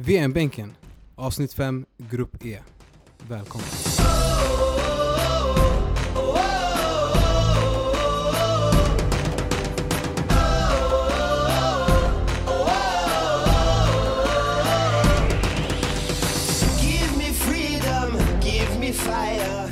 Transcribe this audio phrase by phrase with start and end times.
[0.00, 0.74] VM-bänken,
[1.14, 2.58] avsnitt 5, grupp E.
[3.28, 3.68] Välkommen.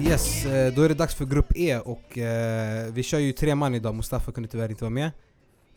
[0.03, 3.55] Yes, eh, då är det dags för grupp E och eh, vi kör ju tre
[3.55, 5.11] man idag, Mustafa kunde tyvärr inte vara med.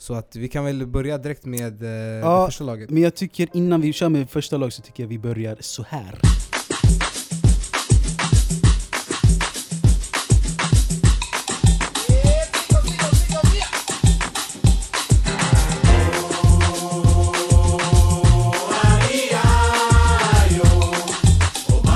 [0.01, 2.45] Så att vi kan väl börja direkt med eh, Ja.
[2.45, 2.89] första laget.
[2.89, 5.83] Men jag tycker innan vi kör med första lag så tycker jag vi börjar så
[5.89, 6.19] här.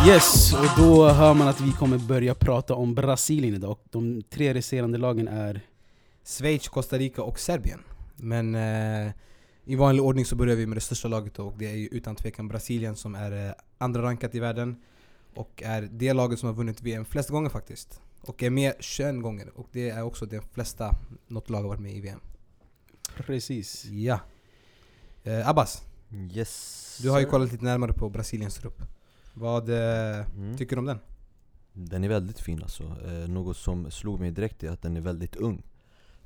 [0.08, 3.78] Yes, och då hör man att vi kommer börja prata om Brasilien idag.
[3.92, 5.62] De tre resterande lagen är...
[6.26, 7.80] Schweiz, Costa Rica och Serbien.
[8.24, 9.12] Men eh,
[9.66, 12.16] i vanlig ordning så börjar vi med det största laget och det är ju utan
[12.16, 14.76] tvekan Brasilien som är eh, andra rankat i världen.
[15.36, 18.02] Och är det laget som har vunnit VM flest gånger faktiskt.
[18.22, 19.50] Och är med 21 gånger.
[19.56, 20.96] Och det är också det flesta
[21.28, 22.20] något lag har varit med i VM.
[23.18, 23.86] Precis.
[23.86, 24.20] Ja.
[25.24, 25.82] Eh, Abbas,
[26.32, 27.00] Yes.
[27.02, 28.82] du har ju kollat lite närmare på Brasiliens trupp.
[29.34, 30.58] Vad eh, Mm.
[30.58, 31.00] tycker du om den?
[31.74, 32.84] Den är väldigt fin alltså.
[32.84, 35.64] Eh, något som slog mig direkt är att den är väldigt ung.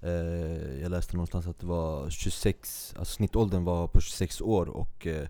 [0.02, 5.08] Eh, jag läste någonstans att det var 26, alltså snittåldern var på 26 år och
[5.08, 5.28] eh,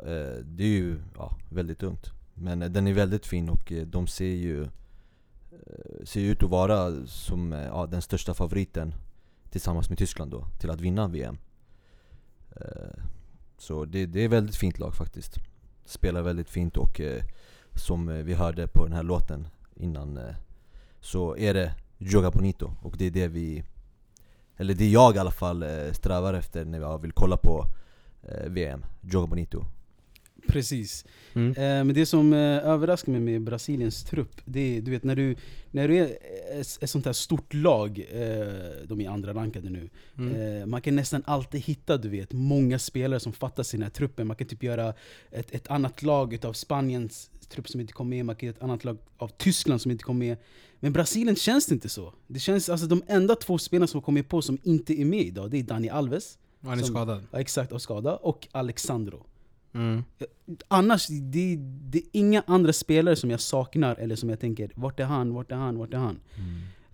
[0.00, 2.10] eh, det är ju ja, väldigt ungt.
[2.34, 6.50] Men eh, den är väldigt fin och eh, de ser ju eh, ser ut att
[6.50, 8.94] vara som eh, ja, den största favoriten
[9.50, 11.38] tillsammans med Tyskland då, till att vinna VM.
[12.56, 13.02] Eh,
[13.58, 15.34] så det, det är ett väldigt fint lag faktiskt.
[15.84, 17.22] Spelar väldigt fint och eh,
[17.74, 20.34] som vi hörde på den här låten innan eh,
[21.00, 23.64] Så är det Joga Bonito och det är det vi
[24.56, 27.66] Eller det jag i alla fall eh, strävar efter när jag vill kolla på
[28.22, 29.64] eh, VM Joga Bonito
[30.46, 31.04] Precis.
[31.34, 31.48] Mm.
[31.48, 35.16] Eh, men det som eh, överraskar mig med Brasiliens trupp, det är du vet när
[35.16, 35.36] du,
[35.70, 36.04] när du är
[36.60, 40.70] ett, ett sånt här stort lag, eh, de är andra rankade nu, Mm.
[40.70, 44.26] man kan nästan alltid hitta du vet, många spelare som fattas i den här truppen.
[44.26, 44.94] Man kan typ göra
[45.30, 48.62] ett, ett annat lag utav Spaniens trupp som inte kom med, man kan göra ett
[48.62, 50.36] annat lag av Tyskland som inte kom med.
[50.84, 52.12] Men Brasilien känns det inte så.
[52.26, 55.50] Det känns, alltså de enda två spelarna som kommit på som inte är med idag,
[55.50, 57.22] det är Dani Alves, Han är som- skadad.
[57.30, 59.26] ja, exakt av skada, och Alexandro.
[59.74, 60.04] Mm.
[60.68, 61.56] Annars, det,
[61.90, 65.34] det är inga andra spelare som jag saknar eller som jag tänker vart är han,
[65.34, 66.20] vart är han, vart är han?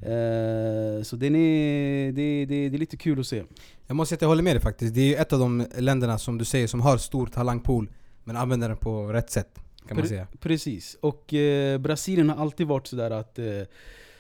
[0.03, 3.45] Eh, så den är, det, det, det är lite kul att se.
[3.87, 4.95] Jag måste säga att jag håller med dig faktiskt.
[4.95, 7.91] Det är ett av de länderna som du säger som har stor talangpool
[8.25, 9.59] men använder den på rätt sätt.
[9.89, 10.27] Kan man Pre- säga.
[10.41, 13.45] Precis, och eh, Brasilien har alltid varit sådär att eh,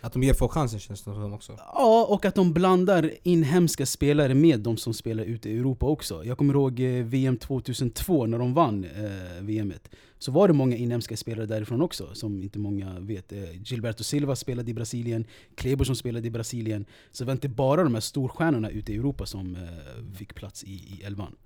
[0.00, 1.52] Att de ger folk chansen känns det som också.
[1.58, 6.24] Ja, och att de blandar inhemska spelare med de som spelar ute i Europa också.
[6.24, 9.88] Jag kommer ihåg eh, VM 2002 när de vann eh, VMet.
[10.18, 13.32] Så var det många inhemska spelare därifrån också, som inte många vet.
[13.32, 16.84] Eh, Gilberto Silva spelade i Brasilien, Kleber som spelade i Brasilien.
[17.10, 20.64] Så det var inte bara de här storstjärnorna ute i Europa som eh, fick plats
[20.64, 21.36] i, i elvan.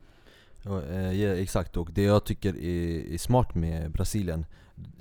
[0.64, 4.46] Ja, eh, ja, exakt, och det jag tycker är, är smart med Brasilien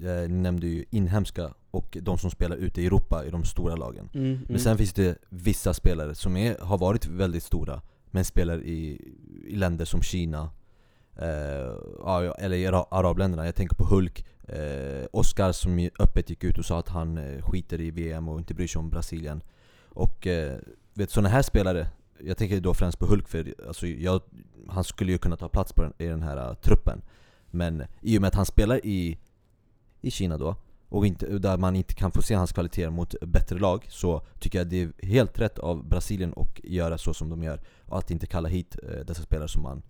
[0.02, 3.76] eh, Ni nämnde ju inhemska och de som spelar ute i Europa i de stora
[3.76, 4.10] lagen.
[4.14, 7.82] Mm, Men sen finns det vissa spelare som är, har varit väldigt stora
[8.12, 9.02] Men spelar i,
[9.48, 10.50] i länder som Kina
[11.16, 16.58] eh, Eller i ara- arabländerna, jag tänker på Hulk eh, Oscar som öppet gick ut
[16.58, 19.44] och sa att han eh, skiter i VM och inte bryr sig om Brasilien.
[19.90, 20.58] Och eh,
[20.94, 21.88] vet sådana här spelare
[22.20, 24.22] Jag tänker då främst på Hulk för alltså, jag,
[24.68, 27.02] han skulle ju kunna ta plats på den, i den här uh, truppen
[27.52, 29.18] Men i och med att han spelar i,
[30.02, 30.56] i Kina då
[30.90, 34.58] och inte, där man inte kan få se hans kvaliteter mot bättre lag Så tycker
[34.58, 38.12] jag det är helt rätt av Brasilien att göra så som de gör Och att
[38.12, 39.82] inte kalla hit äh, dessa spelare som man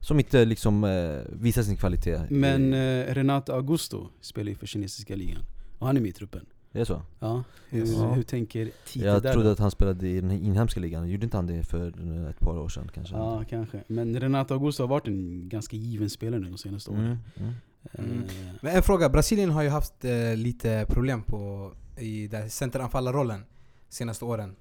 [0.00, 5.16] Som inte liksom äh, visar sin kvalitet Men eh, Renato Augusto spelar ju för kinesiska
[5.16, 5.42] ligan.
[5.78, 6.46] Och han är med i truppen.
[6.76, 7.02] Är det så?
[7.20, 7.44] Ja.
[7.68, 7.96] Hur, Yes.
[8.16, 9.52] hur tänker Tite Jag där trodde då?
[9.52, 11.88] att han spelade i den inhemska ligan, gjorde inte han det för
[12.30, 13.14] ett par år sedan kanske?
[13.14, 13.82] Ja, kanske.
[13.88, 17.00] Men Renato Augusto har varit en ganska given spelare nu de senaste åren.
[17.04, 17.54] mm, mm.
[17.98, 18.22] Mm.
[18.24, 18.30] Eh,
[18.60, 23.44] Men en fråga, Brasilien har ju haft eh, lite problem på, i den centeranfallarrollen
[23.88, 24.56] senaste åren.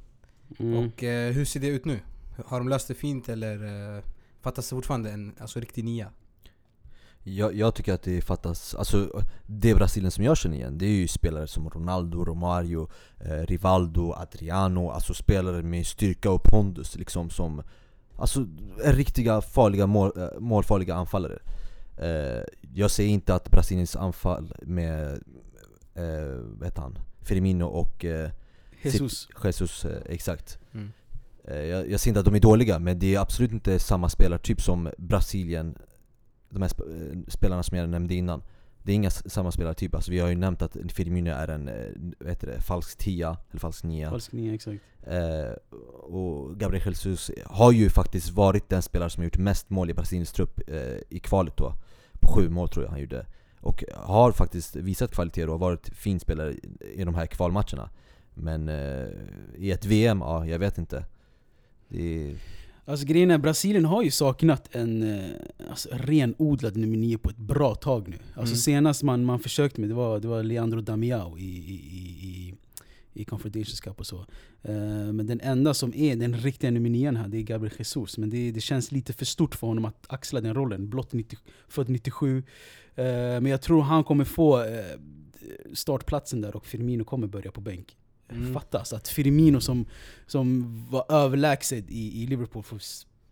[0.59, 0.73] mm.
[0.87, 1.99] Och eh, hur ser det ut nu?
[2.45, 3.63] Har de löst det fint eller
[3.97, 4.03] eh,
[4.41, 6.09] fattas det fortfarande en alltså, riktig nia?
[7.27, 10.89] Jag, jag tycker att det fattas, alltså det Brasilien som jag känner igen Det är
[10.89, 12.89] ju spelare som Ronaldo, Romario,
[13.19, 17.63] eh, Rivaldo, Adriano Alltså spelare med styrka och pondus liksom som
[18.17, 18.47] Alltså
[18.83, 21.39] är riktiga farliga mål, eh, målfarliga anfallare
[21.97, 22.43] eh,
[22.73, 25.11] Jag säger inte att Brasiliens anfall med,
[25.95, 26.97] eh, vad heter han?
[27.21, 28.29] Firmino och eh,
[28.81, 29.27] Jesus.
[29.43, 30.91] Jesus, eh, exakt Mm.
[31.47, 34.09] Eh, jag, jag ser inte att de är dåliga, men det är absolut inte samma
[34.09, 35.77] spelartyp som Brasilien
[36.55, 36.71] de här
[37.11, 38.43] eh, spelarna som jag nämnde innan
[38.83, 41.85] Det är inga samma spelartyp, alltså vi har ju nämnt att Firmino är en, eh,
[42.19, 44.81] vad heter det, falsk tia, eller falsk nia Falsk nia, exakt.
[45.07, 45.51] Eh,
[46.03, 49.93] och Gabriel Jesus har ju faktiskt varit den spelare som har gjort mest mål i
[49.93, 51.73] Brasiliens trupp eh, i kvalet då.
[52.19, 53.25] På sju mål tror jag han gjorde.
[53.59, 56.61] Och har faktiskt visat kvalitet och varit fin spelare i-
[56.95, 57.89] i de här kvalmatcherna.
[58.33, 59.07] Men eh,
[59.57, 61.05] i ett VM, ja jag vet inte.
[61.87, 62.35] Det är,
[62.87, 65.29] Alltså grejen är, Brasilien har ju saknat en eh,
[65.69, 68.17] alltså, renodlad nummer nio på ett bra tag nu.
[68.33, 68.57] Alltså Mm.
[68.57, 72.53] senast man, man försökte med det var, det var Leandro Damiao i, i, i,
[73.13, 74.25] i, Confederations Cup och så.
[74.61, 78.17] Eh, men den enda som är den riktiga nummer nian här, det är Gabriel Jesus.
[78.17, 80.89] Men det, det känns lite för stort för honom att axla den rollen.
[80.89, 82.37] Blott 90, född 97.
[82.95, 84.99] Eh, men jag tror han kommer få eh,
[85.73, 87.97] startplatsen där och Firmino kommer börja på bänk.
[88.29, 88.53] Mm.
[88.53, 89.85] Fattas att Firmino som,
[90.27, 92.81] som var överlägsen i, i Liverpool får,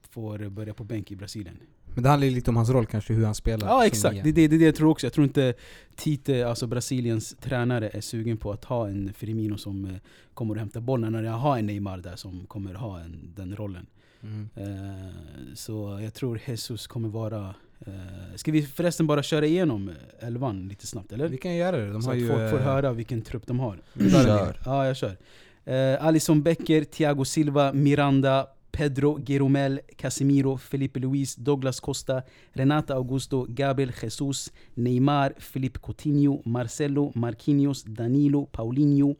[0.09, 1.57] får börja på bänk i Brasilien.
[1.93, 3.67] Men det handlar ju lite om hans roll kanske, hur han spelar.
[3.67, 5.05] Ja exakt, det är det, det, det jag tror också.
[5.05, 5.53] Jag tror inte
[5.95, 9.91] Tite, alltså Brasiliens tränare, är sugen på att ha en Firmino som eh,
[10.33, 13.55] kommer att hämta bollen när jag har en Neymar där som kommer ha en, den
[13.55, 13.85] rollen.
[14.21, 14.49] Mm.
[14.55, 15.13] Eh,
[15.53, 17.55] så jag tror Jesus kommer vara...
[17.87, 21.27] Eh, ska vi förresten bara köra igenom eh, elvan lite snabbt eller?
[21.27, 21.91] Vi kan göra det.
[21.91, 22.27] De så har att ju...
[22.27, 23.81] folk får eh, höra vilken trupp de har.
[23.99, 24.23] Kör.
[24.23, 24.59] Kör.
[24.65, 25.17] Ja, jag kör.
[25.65, 33.45] Eh, Alisson Becker, Thiago Silva, Miranda, Pedro Geromel, Casemiro, Felipe Luis, Douglas Costa, Renata Augusto,
[33.49, 39.15] Gabriel Jesus, Neymar, Felipe Coutinho, Marcelo, Marquinhos, Danilo, Paulinho,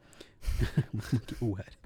[0.90, 1.83] Mycket O här.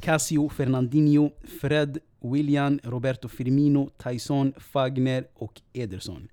[0.00, 1.30] Casio, Fernandinho,
[1.60, 6.28] Fred, William, Roberto Firmino, Tyson, Fagner och Ederson.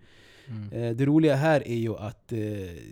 [0.50, 0.72] Mm.
[0.72, 2.38] Eh, det roliga här är ju att eh,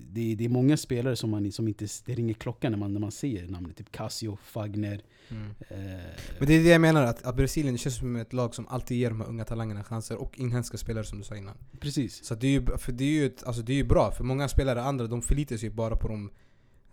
[0.10, 3.00] det, det är många spelare som, man, som inte det ringer klockan när man, när
[3.00, 3.78] man ser namnet.
[3.78, 5.02] Typ Casio, Fagner.
[5.30, 5.50] Mm.
[5.70, 5.78] Eh,
[6.40, 8.98] Men det är det jag menar, att, att Brasilien känns som ett lag som alltid
[8.98, 11.58] ger de här unga talangerna chanser och inhemska spelare som du sa innan.
[11.80, 12.26] precis.
[12.26, 14.24] Så det är ju, för det är ju, ett, alltså det är ju bra, för
[14.24, 16.32] många spelare andra de förlitar sig bara på de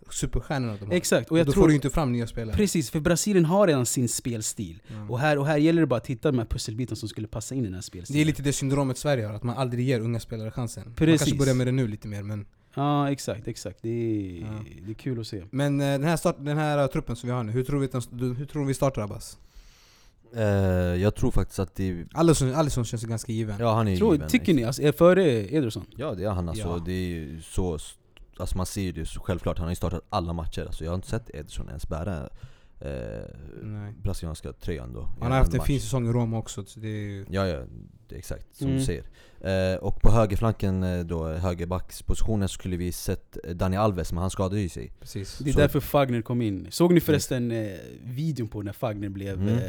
[0.09, 0.93] superstjärnorna de har.
[0.93, 1.63] Exakt, och jag då tror...
[1.63, 2.55] får du inte fram nya spelare.
[2.55, 4.81] Precis, för Brasilien har redan sin spelstil.
[4.87, 4.95] Ja.
[5.09, 7.55] Och, här, och här gäller det bara att hitta de här pusselbitarna som skulle passa
[7.55, 8.17] in i den här spelstilen.
[8.17, 10.83] Det är lite det syndromet Sverige har, att man aldrig ger unga spelare chansen.
[10.85, 11.21] Man Precis.
[11.21, 12.45] kanske börjar med det nu lite mer men...
[12.75, 13.77] Ja, exakt, exakt.
[13.81, 14.47] Det är, Ja.
[14.85, 15.43] det är kul att se.
[15.51, 17.79] Men eh, den här, start, den här eh, truppen som vi har nu, hur tror
[17.79, 19.37] vi, den, hur tror vi startar Abbas?
[20.35, 20.41] eh,
[21.01, 23.55] jag tror faktiskt att det, Alisson, Alisson känns ganska given.
[23.59, 24.29] ja han är Tror, given.
[24.29, 25.85] tycker ni, alltså, är före Ederson?
[25.97, 26.83] Ja det är han alltså, Ja.
[26.85, 27.79] det är så
[28.37, 30.61] Alltså man ser ju det självklart, han har ju startat alla matcher.
[30.65, 32.29] Alltså, Jag har inte sett Ederson ens bära
[32.83, 36.87] eh, brasilianska tröjan då Han har haft en fin säsong i Roma också, så det
[36.87, 37.25] är.
[37.29, 37.59] Ja, ja,
[38.09, 38.79] det är exakt som Mm.
[38.79, 39.03] du säger.
[39.41, 44.29] Eh, och på högerflanken eh, då, högerbackspositionen skulle vi sett eh, Dani Alves, men han
[44.29, 44.91] skadade ju sig.
[44.99, 45.37] Precis.
[45.37, 46.67] Det är Så- därför Fagner kom in.
[46.69, 47.67] Såg ni förresten eh,
[48.03, 49.41] videon på när Fagner blev...
[49.41, 49.47] Mm.
[49.57, 49.61] Eh,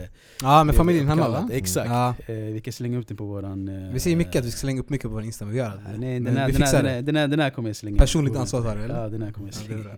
[0.43, 1.49] Ja, med blev familjen hemma uppkallad?
[1.49, 1.55] va?
[1.55, 1.91] Exakt.
[1.91, 2.15] Ja.
[2.27, 3.69] Eh, vi kan slänga upp den på våran...
[3.69, 5.59] Eh, Vi säger mycket att vi ska slänga upp mycket på vår Insta, men vi
[5.59, 5.93] gör det.
[5.93, 6.91] Den, här, vi den, här, fixar den, det.
[6.91, 9.03] här, den, här, den här kommer jag slänga Personligt ansvar har du, eller?
[9.03, 9.93] Ja, den här kommer jag Ja, slänga bra.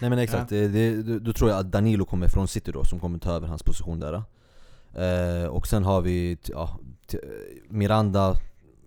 [0.00, 3.00] Nej men exakt, det, det, då- tror jag att Danilo kommer från City då, som
[3.00, 4.22] kommer ta över hans position där.
[4.94, 6.78] Eh, och sen har vi ja,
[7.68, 8.36] Miranda,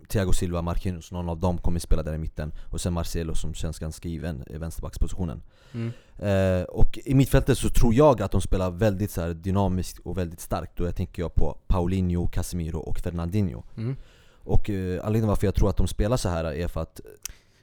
[0.08, 2.52] Thiago Silva, Marquinhos, någon av dem kommer spela där i mitten.
[2.72, 5.42] Och sen Marcelo som känns ganska given i vänsterbackspositionen.
[5.74, 5.92] Mm.
[6.18, 10.18] Eh, och i mittfältet så tror jag att de spelar väldigt så här dynamiskt och
[10.18, 10.78] väldigt starkt.
[10.78, 13.64] Då jag tänker jag på Paulinho, Casemiro och Fernandinho.
[13.78, 13.96] Mm.
[14.44, 17.02] Och eh, anledningen varför jag tror att de spelar så här är för att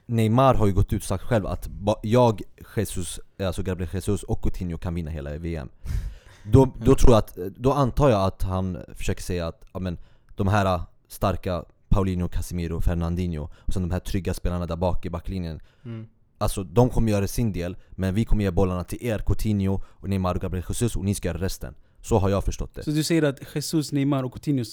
[0.05, 1.69] Neymar har ju gått ut och sagt själv att
[2.03, 2.41] jag,
[2.75, 5.69] Jesus, alltså Gabriel Jesus och Coutinho kan vinna hela VM.
[6.43, 9.97] Då, då tror jag att, då antar jag att han försöker säga att ja, men,
[10.35, 15.09] de här starka Paulinho, Casemiro, Fernandinho och sen de här trygga spelarna där bak i
[15.09, 16.07] backlinjen Mm.
[16.37, 20.09] Alltså de kommer göra sin del, men vi kommer ge bollarna till er, Coutinho, och
[20.09, 21.75] Neymar och Gabriel Jesus och ni ska göra resten.
[22.01, 22.83] Så har jag förstått det.
[22.83, 24.63] Så du säger att Jesus, Neymar och Coutinho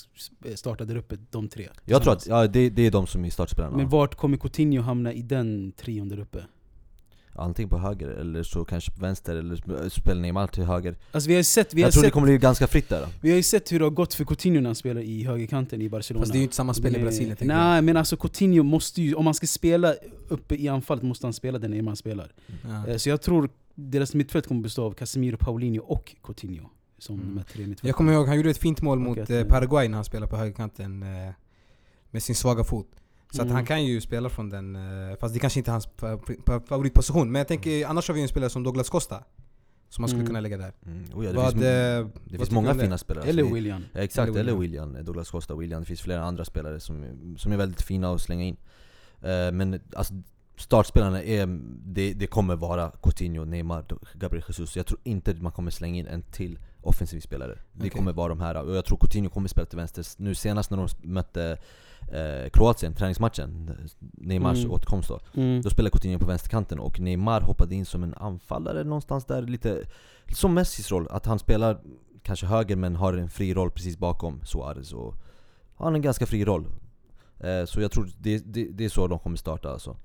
[0.55, 1.69] startade upp de tre?
[1.85, 3.77] Jag tror att ja, det, det är de som är startspelarna.
[3.77, 6.45] Men vart kommer Coutinho hamna i den trion där uppe?
[7.41, 10.97] Antingen på höger, eller så kanske på vänster, eller spelar Neymar till höger.
[11.13, 13.07] Alltså vi har sett, vi har jag tror sett, det kommer bli ganska fritt där.
[13.21, 15.83] vi har ju sett hur det har gått för Coutinho när han spelar i högerkanten
[15.83, 17.37] i Barcelona Fast det är ju inte samma spel i Brasilien.
[17.41, 19.95] Nej men alltså Coutinho måste ju, om man ska spela
[20.29, 22.33] uppe i anfallet måste han spela där Neymar spelar
[22.65, 22.87] Ja.
[22.87, 27.37] Eh, Så jag tror deras mittfält kommer bestå av Casemiro, Paulinho och Coutinho Som Mm.
[27.37, 29.89] här tre mittfälten Jag kommer ihåg, han gjorde ett fint mål mot att, eh, Paraguay
[29.89, 31.33] när han spelade på högerkanten eh,
[32.11, 32.89] med sin svaga fot.
[33.31, 33.55] Så att Mm.
[33.55, 36.67] han kan ju spela från den, eh, fast det kanske inte är hans fa- fa-
[36.67, 37.33] favoritposition.
[37.33, 39.25] Men jag tänker, annars har vi en spelare som Douglas Costa.
[39.91, 40.27] Som man skulle Mm.
[40.27, 40.73] kunna lägga där.
[40.87, 41.05] Mm.
[41.15, 43.25] Oh ja, det Vad, finns, eh, det vad finns många fina spelare.
[43.29, 45.05] Eller Alltså, William Ja, exakt, Eller William.
[45.05, 45.81] Douglas Costa, William.
[45.83, 47.05] Det finns flera andra spelare som,
[47.39, 48.57] som är väldigt fina att slänga in.
[49.21, 50.15] Eh, men alltså,
[50.57, 51.47] startspelarna är,
[51.85, 54.77] det, det kommer vara Coutinho, Neymar, Gabriel Jesus.
[54.77, 57.59] Jag tror inte att man kommer slänga in en till offensiv spelare.
[57.73, 57.91] Det Okej.
[57.91, 60.05] kommer vara de här, och jag tror Coutinho kommer spela till vänster.
[60.17, 61.59] Nu senast när de mötte
[62.13, 63.71] eh, Kroatien, träningsmatchen,
[64.01, 64.71] Neymars Mm.
[64.71, 65.21] återkomst då.
[65.35, 65.63] Mm.
[65.63, 69.83] Då spelade Coutinho på vänsterkanten och Neymar hoppade in som en anfallare någonstans där, lite
[70.35, 71.09] som Messis roll.
[71.11, 71.81] Att han spelar
[72.23, 75.15] kanske höger men har en fri roll precis bakom Suarez och
[75.77, 76.67] han har en ganska fri roll.
[77.41, 79.97] Eh, så jag tror det, det, det är så de kommer starta alltså.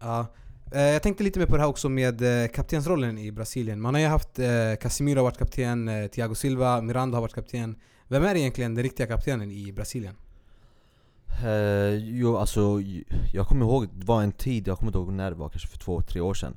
[0.00, 0.26] Ja.
[0.72, 3.80] Eh, jag tänkte lite mer på det här också med eh, kaptensrollen i Brasilien.
[3.80, 7.34] Man har ju haft eh, Casemiro har varit kapten, eh, Thiago Silva, Miranda har varit
[7.34, 7.76] kapten.
[8.08, 10.16] Vem är egentligen den riktiga kaptenen i Brasilien?
[11.44, 12.80] Uh, jo alltså,
[13.32, 15.68] jag kommer ihåg, det var en tid, jag kommer inte ihåg när det var, kanske
[15.68, 16.56] för två, tre år sedan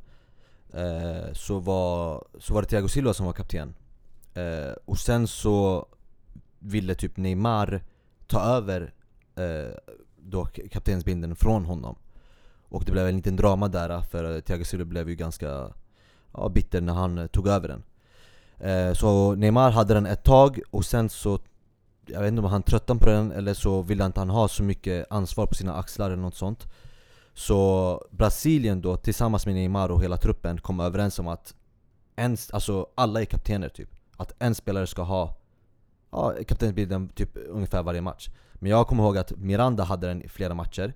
[0.75, 3.75] Uh, så, var, så var det Thiago Silva som var kapten
[4.38, 5.88] Uh, Och sen så
[6.60, 7.84] ville typ Neymar
[8.28, 8.94] ta över
[9.39, 11.96] uh, då kaptensbindeln från honom
[12.70, 15.74] och det blev en liten drama där för Thiago Silva blev ju ganska
[16.34, 17.84] ja, bitter när han eh, tog över den.
[18.70, 21.40] Eh, Så Neymar hade den ett tag och sen så
[22.06, 24.64] jag vet inte om han tröttnade på den eller så ville inte han ha så
[24.64, 26.68] mycket ansvar på sina axlar eller något sånt.
[27.34, 31.56] Så Brasilien då tillsammans med Neymar och hela truppen kom överens om att
[32.16, 33.90] en, alltså alla är kaptener typ.
[34.18, 35.38] Att en spelare ska ha
[36.12, 38.30] ja, kaptensbilden typ ungefär varje match.
[38.54, 40.94] Men jag kommer ihåg att Miranda hade den i flera matcher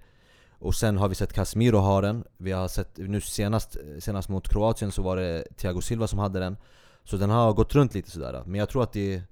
[0.64, 4.50] och sen har vi sett Casemiro ha den, vi har sett nu senast, senast mot
[4.50, 6.58] Kroatien så var det Thiago Silva som hade den
[7.04, 9.24] Så den har gått runt lite sådär, men jag tror att det är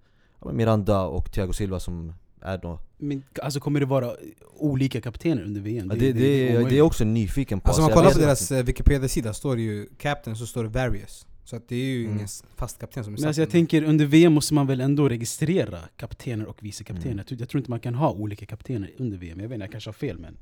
[0.51, 4.11] Miranda och Thiago Silva som är då Men, alltså kommer det vara
[4.57, 5.87] olika kaptener under VM?
[5.89, 6.77] Ja, det, det, det, är omöjligt.
[6.77, 9.87] jag också nyfiken på Alltså om man kollar på deras eh, Wikipedia-sida står det ju
[9.97, 11.27] Captain så står det Various.
[11.43, 12.15] Så att det är ju Mm.
[12.15, 15.09] ingen fast kapten som är Men alltså jag tänker under VM måste man väl ändå
[15.09, 17.07] registrera kaptener och vice kaptener?
[17.07, 17.17] Mm.
[17.17, 19.63] Jag, tror, jag tror inte man kan ha olika kaptener under VM, jag vet inte,
[19.63, 20.37] jag kanske har fel men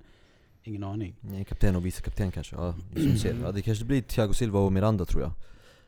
[0.63, 1.15] ingen aning.
[1.21, 2.73] Nej, kapten och vice kapten kanske, ja,
[3.21, 3.35] ser.
[3.43, 5.31] ja det kanske blir Thiago Silva och Miranda tror jag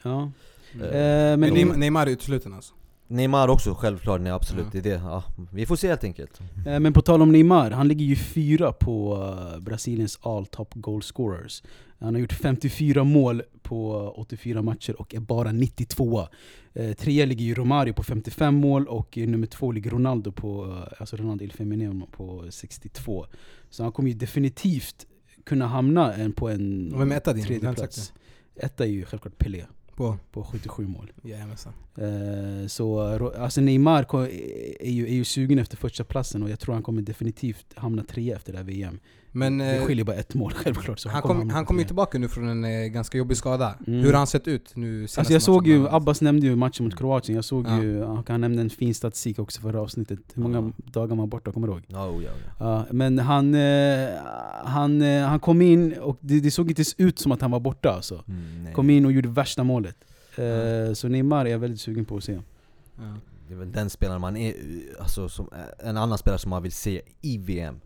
[0.04, 0.32] Ja.
[0.74, 0.86] Mm.
[0.86, 2.74] Eh, Men Neymar är utesluten alltså?
[3.12, 4.70] Neymar också självklart, nej absolut, Ja.
[4.72, 5.02] det är det.
[5.04, 8.16] Ja, vi får se helt enkelt Eh, Men på tal om Neymar, han ligger ju
[8.16, 11.64] fyra på eh, Brasiliens all top goal scorers.
[12.00, 16.28] Han har gjort 54 mål på 84 matcher och är bara 92
[16.74, 20.66] eh, Trea ligger ju Romario på 55 mål och eh, nummer två ligger Ronaldo på,
[20.66, 23.26] eh, alltså Ronaldo Il Feminino på 62
[23.70, 25.06] Så han kommer ju definitivt
[25.46, 27.76] kunna hamna en, på en Och vem är etta din?
[28.56, 29.66] Etta är ju självklart Pelé
[30.02, 30.18] På?
[30.32, 31.12] på 77 mål.
[31.24, 31.74] Jajamensan.
[31.98, 33.00] Eh, så
[33.38, 34.16] alltså Neymar
[34.80, 38.04] är ju, är ju sugen efter första platsen och jag tror han kommer definitivt hamna
[38.04, 39.00] trea efter det här VM.
[39.34, 41.00] Men det eh, skiljer bara ett mål självklart.
[41.00, 43.76] Så han, kom, han kom ju tillbaka nu från en eh, ganska jobbig skada.
[43.88, 44.00] Mm.
[44.00, 46.98] Hur har han sett ut nu Alltså jag såg ju, Abbas nämnde ju matchen mot
[46.98, 47.84] Kroatien, jag såg Ja.
[47.84, 50.20] ju, han- nämnde en fin statistik också förra avsnittet.
[50.34, 50.92] Hur många Ja.
[50.92, 51.84] dagar man var borta, kommer du ihåg?
[51.88, 52.86] Ja, oh, ja, ja.
[52.92, 54.10] Men han, eh,
[54.64, 57.90] han, han kom in och det, det såg inte ut som att han var borta
[57.92, 58.24] alltså.
[58.28, 58.74] Mm.
[58.74, 59.96] Kom in och gjorde värsta målet.
[60.36, 60.96] Ja.
[60.96, 62.40] Så Neymar är jag väldigt sugen på att se.
[63.48, 64.54] Det är väl den spelaren man är,
[65.00, 65.50] alltså som,
[65.84, 67.80] en annan spelare som man vill se i VM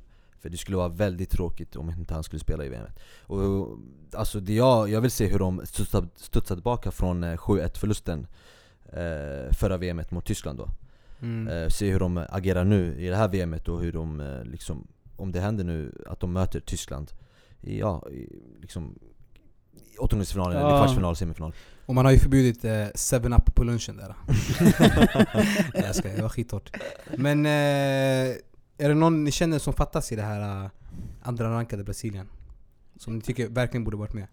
[0.45, 2.85] För det skulle vara väldigt tråkigt om inte han skulle spela i VM
[3.21, 3.77] Och
[4.13, 8.27] alltså det jag, jag vill se hur de studsar, studsar tillbaka från eh, 7-1 förlusten
[8.85, 10.69] eh, Förra VMet mot Tyskland då
[11.21, 11.47] Mm.
[11.47, 14.87] eh, Se hur de agerar nu i det här VMet och hur de eh, liksom
[15.15, 17.11] Om det händer nu att de möter Tyskland
[17.61, 18.29] i, Ja, i,
[18.61, 18.99] liksom
[19.99, 20.77] åttondelsfinalen, eller Ja.
[20.77, 21.53] kvartsfinal, semifinal
[21.85, 24.15] Och man har ju förbjudit 7-Up på lunchen där.
[25.73, 26.71] Nej jag skojar, det var skithårt.
[27.17, 28.35] Men eh,
[28.77, 30.69] är det någon ni känner som fattas i det här eh,
[31.21, 32.27] andra rankade Brasilien?
[32.97, 34.27] Som ni tycker verkligen borde varit med?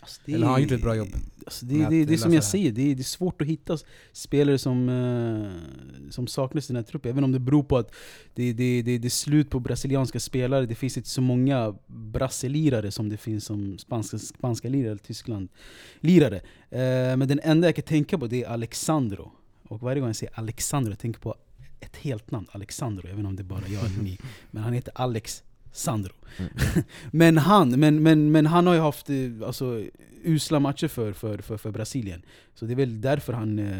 [0.00, 1.08] Alltså, det Eller har han gjort ett bra jobb?
[1.46, 3.78] Alltså det, det, det är som jag säger, det är, det är svårt att hitta
[4.12, 7.10] spelare som, eh, som saknas i den här truppen.
[7.10, 7.94] Även om det beror på att
[8.34, 10.66] det, det, det, det är slut på brasilianska spelare.
[10.66, 16.36] Det finns inte så många brasselirare som det finns som spanska, spanska lirare eller Tyskland-lirare.
[16.70, 19.32] Eh, men den enda jag kan tänka på det är Alexandro.
[19.68, 21.34] Och varje gång jag säger Alexandro, jag tänker på
[21.80, 23.08] ett helt namn, Alexandro.
[23.08, 24.18] Jag vet inte om det är bara jag eller ni.
[24.50, 25.42] Men han heter Alex
[25.72, 26.12] Sandro.
[26.38, 26.50] Mm.
[27.10, 29.16] men, han, men, men, men han har ju haft eh,
[29.46, 29.84] alltså,
[30.24, 32.22] usla matcher för, för, för, för Brasilien.
[32.54, 33.74] Så det är väl därför han eh,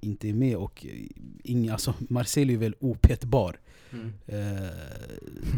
[0.00, 0.56] inte är med.
[0.56, 1.06] Och eh,
[1.44, 3.58] ing, alltså, Marcelo är väl opetbar.
[4.26, 4.36] Eh,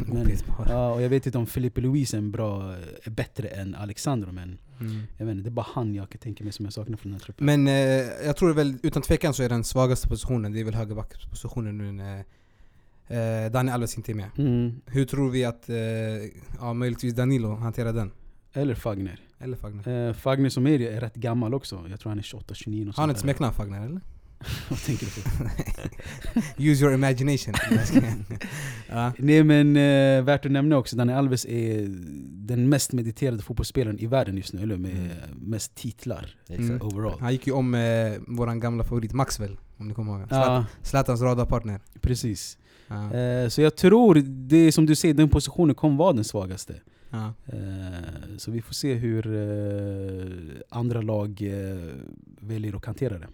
[0.07, 0.67] men, Opetbar.
[0.69, 2.73] ja, och jag vet inte om Felipe Luis är, en bra,
[3.03, 5.03] är bättre än Alexandro, men Mm.
[5.19, 7.13] jag vet inte, det är bara han jag kan tänka mig som jag saknar från
[7.13, 7.47] den här truppen.
[7.47, 10.75] Men eh, jag tror väl utan tvekan så är den svagaste positionen, det är väl
[10.75, 12.25] högerbackspositionen nu när
[13.47, 14.31] eh, Dani Alves inte är med.
[14.39, 14.81] Mm.
[14.87, 15.77] Hur tror vi att, eh,
[16.61, 18.11] ja möjligtvis Danilo hanterar den?
[18.53, 19.21] Eller Fagner.
[19.39, 20.09] Eller Fagner?
[20.09, 21.87] Eh, Fagner som är, är rätt gammal också.
[21.91, 24.01] Jag tror han är 28-29 Har han ett smeknamn Fagner eller?
[24.69, 25.51] Vad tänker du på?
[26.63, 27.55] Use your imagination.
[28.89, 29.13] ja.
[29.19, 31.87] Nej men eh, värt att nämna också, Dani Alves är
[32.47, 35.11] den mest mediterade fotbollsspelaren i världen just nu, eller med Mm.
[35.37, 36.83] mest titlar Mm.
[36.83, 37.21] overall.
[37.21, 40.21] Han gick ju om eh, våran gamla favorit Maxwell Om ni kommer ihåg.
[40.21, 41.81] Ja, Zlatan- Zlatans radarpartner.
[42.01, 42.59] precis.
[42.89, 43.15] Ja.
[43.15, 44.15] Eh, så jag tror,
[44.49, 46.75] det som du säger, den positionen kommer vara den svagaste.
[47.11, 47.33] Ja.
[47.47, 50.27] Eh, så vi får se hur eh,
[50.71, 51.77] andra lag eh,
[52.41, 53.27] väljer att hantera det.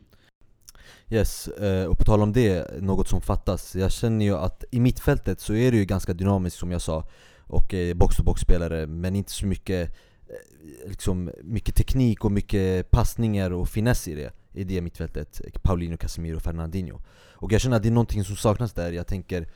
[1.11, 3.77] Yes, eh, och på tal om det, något som fattas.
[3.77, 7.05] Jag känner ju att i mittfältet så är det ju ganska dynamiskt som jag sa
[7.47, 9.91] Och eh, box-to-box spelare, men inte så mycket
[10.29, 15.97] eh, liksom, mycket teknik och mycket passningar och finess i det I det mittfältet, Paulinho,
[15.97, 17.01] Casemiro och Fernandinho.
[17.33, 19.49] Och jag känner att det är någonting som saknas där, jag tänker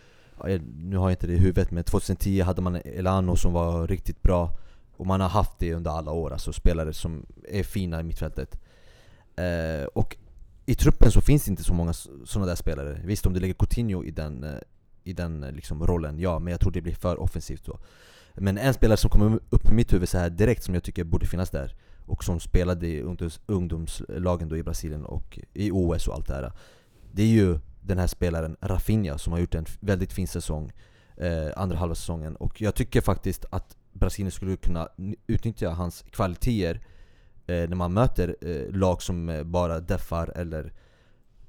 [0.76, 4.22] Nu har jag inte det i huvudet men 2010 hade man Elano som var riktigt
[4.22, 4.58] bra
[4.96, 8.60] Och man har haft det under alla år, alltså spelare som är fina i mittfältet.
[9.36, 10.16] Eh, Och
[10.66, 13.00] i truppen så finns det inte så många sådana där spelare.
[13.04, 14.58] Visst om du lägger Coutinho i den, eh,
[15.04, 17.78] i den eh, liksom, rollen, ja men jag tror det blir för offensivt då.
[18.34, 21.04] Men en spelare som kommer upp i mitt huvud så här direkt som jag tycker
[21.04, 21.74] borde finnas där
[22.06, 23.02] Och som spelade i
[23.46, 26.52] ungdomslagen då i Brasilien och i OS och allt det här
[27.12, 30.72] Det är ju den här spelaren Rafinha som har gjort en väldigt fin säsong
[31.16, 32.36] eh, Andra halva säsongen.
[32.36, 34.88] Och jag tycker faktiskt att Brasilien skulle kunna
[35.26, 36.86] utnyttja hans kvaliteter eh,
[37.46, 40.72] Eh, när man möter eh, lag som eh, bara deffar eller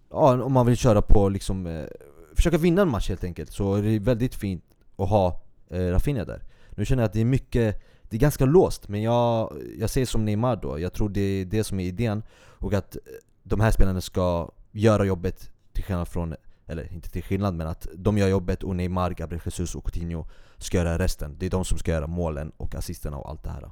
[0.09, 1.85] Ja, om man vill köra på liksom eh,
[2.33, 4.63] Försöka vinna en match helt enkelt, så är det väldigt fint
[4.95, 6.43] att ha eh, Rafinha där.
[6.69, 10.05] Nu känner jag att det är mycket, det är ganska låst, men jag, jag ser
[10.05, 10.79] som Neymar då.
[10.79, 12.23] Jag tror det är det som är idén.
[12.37, 13.01] Och att eh,
[13.43, 16.35] de här spelarna ska göra jobbet till skillnad från
[16.67, 20.25] eller inte till skillnad men att de gör jobbet och Neymar, Gabriel Jesus och Coutinho
[20.57, 21.35] ska göra resten.
[21.39, 23.69] Det är de som ska göra målen och assisterna och allt det här.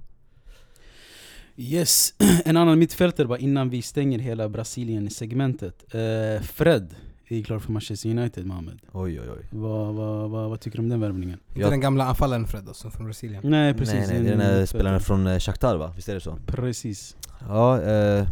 [1.55, 2.13] Yes,
[2.45, 5.93] en annan mittfältare bara innan vi stänger hela Brasilien-segmentet.
[5.93, 6.95] Eh, Fred
[7.27, 8.79] är klar för Manchester United, Mohamed.
[8.91, 11.39] Oj oj oj Vad, vad, vad, vad tycker du om den värvningen?
[11.55, 13.41] Inte den gamla anfallaren Fred alltså, från Brasilien.
[13.45, 13.93] Nej precis.
[13.93, 15.93] Nej nej, det är den här spelaren från eh, Shakhtar va?
[15.95, 16.37] Visst är det så?
[16.45, 17.15] Precis.
[17.47, 18.27] Ja, eh,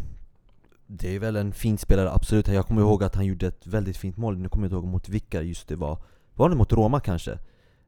[0.88, 2.48] det är väl en fin spelare, absolut.
[2.48, 4.86] Jag kommer ihåg att han gjorde ett väldigt fint mål, nu kommer jag inte ihåg
[4.86, 5.98] mot vilka just det var
[6.36, 7.40] Var det mot Roma kanske?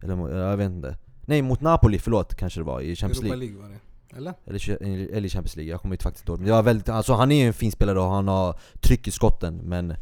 [0.02, 3.48] Eller jag vet inte Nej, mot Napoli, förlåt, kanske det var i Champions Europa League
[3.48, 3.93] League var det.
[4.18, 4.34] Eller?
[4.46, 4.80] eller,
[5.14, 7.42] eller Champions League, jag kommer inte faktiskt ihåg Men det var väldigt, alltså han är
[7.42, 9.96] ju en fin spelare och han har tryck i skotten men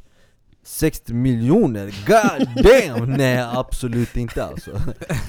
[0.64, 3.18] 60 miljoner, god damn!
[3.18, 4.82] Nej absolut inte alltså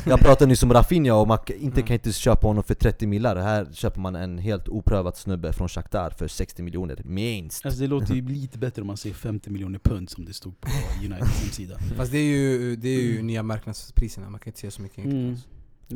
[0.06, 3.36] Jag pratade nyss om Rafinha och man inte kan inte köpa honom för 30 millar
[3.36, 7.66] Här köper man en helt oprövad snubbe från Shakhtar för 60 miljoner, minst!
[7.66, 10.60] Alltså det låter ju lite bättre om man säger 50 miljoner pund som det stod
[10.60, 10.68] på
[10.98, 11.78] Uniteds hemsida.
[11.96, 14.98] Fast det är ju, det är ju nya marknadspriserna, man kan inte säga så mycket
[14.98, 15.26] egentligen.
[15.26, 15.38] Mm.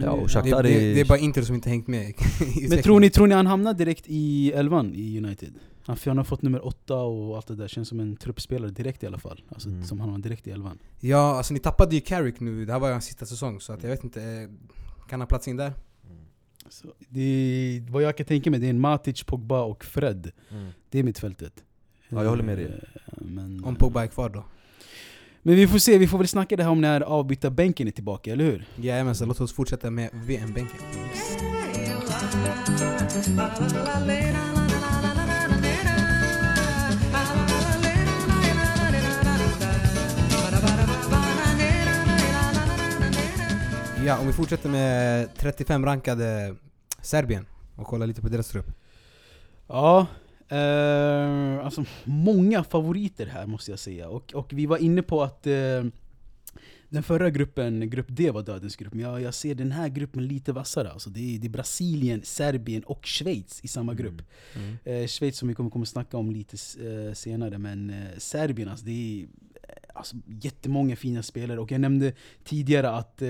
[0.04, 2.14] Ja, och Det, Shakhtar det, är- det är bara Inter som inte hängt med
[2.70, 5.54] Men tror ni, tror ni han hamnar direkt i elvan i United?
[5.82, 8.70] Han, för han har fått nummer åtta och allt det där, känns som en truppspelare
[8.70, 9.42] direkt i alla fall.
[9.48, 9.84] Alltså Mm.
[9.84, 10.78] som han har direkt i elvan.
[11.00, 13.72] Ja, alltså ni tappade ju Carrick nu, det här var ju hans sista säsong så
[13.72, 14.48] att jag vet inte, eh,
[15.08, 15.72] kan han platsa in där?
[16.68, 20.30] Så det är, vad jag kan tänka mig, det är en Matic, Pogba och Fred.
[20.50, 20.68] Mm.
[20.90, 21.64] Det är mittfältet.
[22.08, 22.66] Ja, jag håller med dig.
[22.66, 24.44] Eh, Men, Om Pogba är kvar då?
[25.46, 28.32] Men vi får se, vi får väl snacka det här om när avbytarbänken är tillbaka,
[28.32, 28.66] eller hur?
[28.76, 30.78] Jajamensan, låt oss fortsätta med VM-bänken.
[44.06, 46.54] Ja, om vi fortsätter med 35 rankade
[47.02, 48.66] Serbien och kollar lite på deras trupp.
[49.66, 50.06] Ja,
[50.48, 54.08] eh, alltså många favoriter här måste jag säga.
[54.08, 55.84] Och, och vi var inne på att eh,
[56.88, 58.94] den förra gruppen, grupp D var dödens grupp.
[58.94, 60.90] Men jag, jag ser den här gruppen lite vassare.
[60.90, 64.22] Alltså det, är, det är Brasilien, Serbien och Schweiz i samma grupp.
[64.54, 64.76] Mm.
[64.84, 66.56] Eh, Schweiz som vi kommer, kommer snacka om lite
[67.14, 69.26] senare, men Serbien alltså, det är
[69.96, 71.60] alltså, jättemånga fina spelare.
[71.60, 72.12] Och jag nämnde
[72.44, 73.28] tidigare att eh,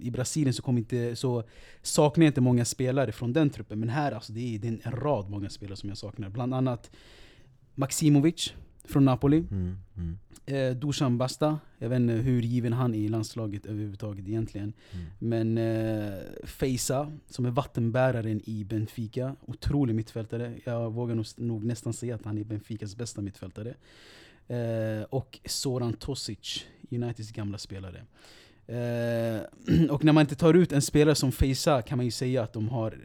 [0.00, 1.44] i Brasilien så, kom inte, så
[1.82, 3.80] saknar jag inte många spelare från den truppen.
[3.80, 6.28] Men här alltså, det är, det är en rad många spelare som jag saknar.
[6.28, 6.90] Bland annat
[7.74, 8.52] Maximovic
[8.84, 9.44] från Napoli.
[9.50, 9.76] Mm.
[9.96, 10.18] Mm.
[10.46, 14.72] Eh, Dusan Basta, jag vet inte hur given han är i landslaget överhuvudtaget egentligen.
[14.92, 15.06] Mm.
[15.18, 20.54] Men eh, Feisa, som är vattenbäraren i Benfica, otrolig mittfältare.
[20.64, 23.74] Jag vågar nog, nog nästan säga att han är Benficas bästa mittfältare.
[24.48, 28.04] Eh, och Soran Tosic, Uniteds gamla spelare.
[28.66, 32.42] Eh, och när man inte tar ut en spelare som Feisa kan man ju säga
[32.42, 32.98] att de har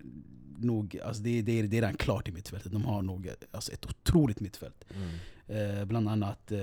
[0.57, 2.71] nog, alltså det, det, är, det är redan klart i mittfältet.
[2.71, 4.85] De har nog alltså ett otroligt mittfält.
[4.95, 5.79] Mm.
[5.79, 6.59] Eh, bland annat, eh,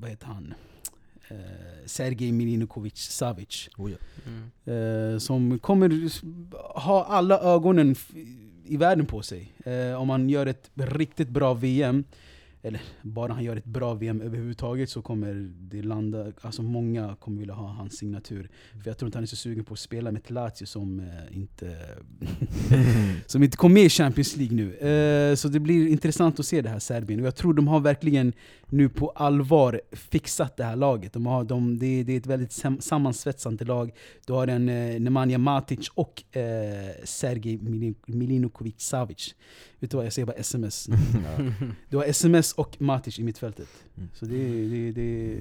[0.00, 0.54] vad heter han?
[1.28, 3.68] Eh, Sergej Milinkovic Savic.
[3.76, 3.96] Oh, ja.
[4.26, 5.14] Mm.
[5.14, 6.10] Eh, som kommer
[6.78, 7.94] ha alla ögonen
[8.64, 9.52] i världen på sig.
[9.64, 12.04] Eh, om man gör ett riktigt bra VM.
[12.62, 17.38] Eller bara han gör ett bra VM överhuvudtaget så kommer det landa, alltså många kommer
[17.38, 18.50] vilja ha hans signatur.
[18.82, 21.00] För jag tror inte han är så sugen på att spela med ett Lazio som
[21.00, 21.76] eh, inte
[23.26, 24.74] som inte kom med i Champions League nu.
[24.76, 27.20] Eh, så det blir intressant att se det här Serbien.
[27.20, 28.32] Och jag tror de har verkligen
[28.66, 31.12] nu på allvar fixat det här laget.
[31.12, 33.90] De har, de, det, det är ett väldigt sam sammansvetsande lag.
[34.26, 36.42] Du har en eh, Nemanja Matic och eh,
[37.04, 39.34] Sergej Milin- Milinovic Savic.
[39.80, 40.88] Vet du vad, jag säger bara sms.
[41.88, 43.68] Du har sms och Matic i mittfältet.
[43.96, 44.08] Mm.
[44.14, 45.38] Så det, det, det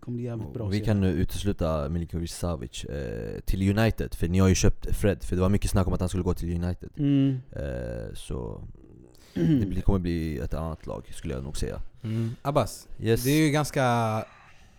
[0.00, 0.66] kommer bli jävligt bra.
[0.68, 5.24] Vi kan nu utesluta Milinkovic Savic eh, till United, för ni har ju köpt Fred,
[5.24, 6.90] för det var mycket snack om att han skulle gå till United.
[6.96, 7.40] Mm.
[7.52, 8.62] Eh, så
[9.34, 11.80] det blir, kommer bli ett annat lag, skulle jag nog säga.
[12.02, 12.30] Mm.
[12.42, 13.24] Abbas, Yes.
[13.24, 13.84] det är ju ganska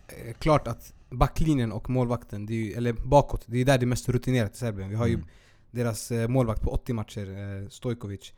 [0.08, 3.84] eh, klart att backlinjen och målvakten, det är ju, eller bakåt, det är där det
[3.84, 4.88] är mest rutinerat i Serbien.
[4.90, 5.26] Vi har ju Mm.
[5.70, 7.28] deras eh, målvakt på 80 matcher,
[7.62, 8.32] eh, Stojkovic.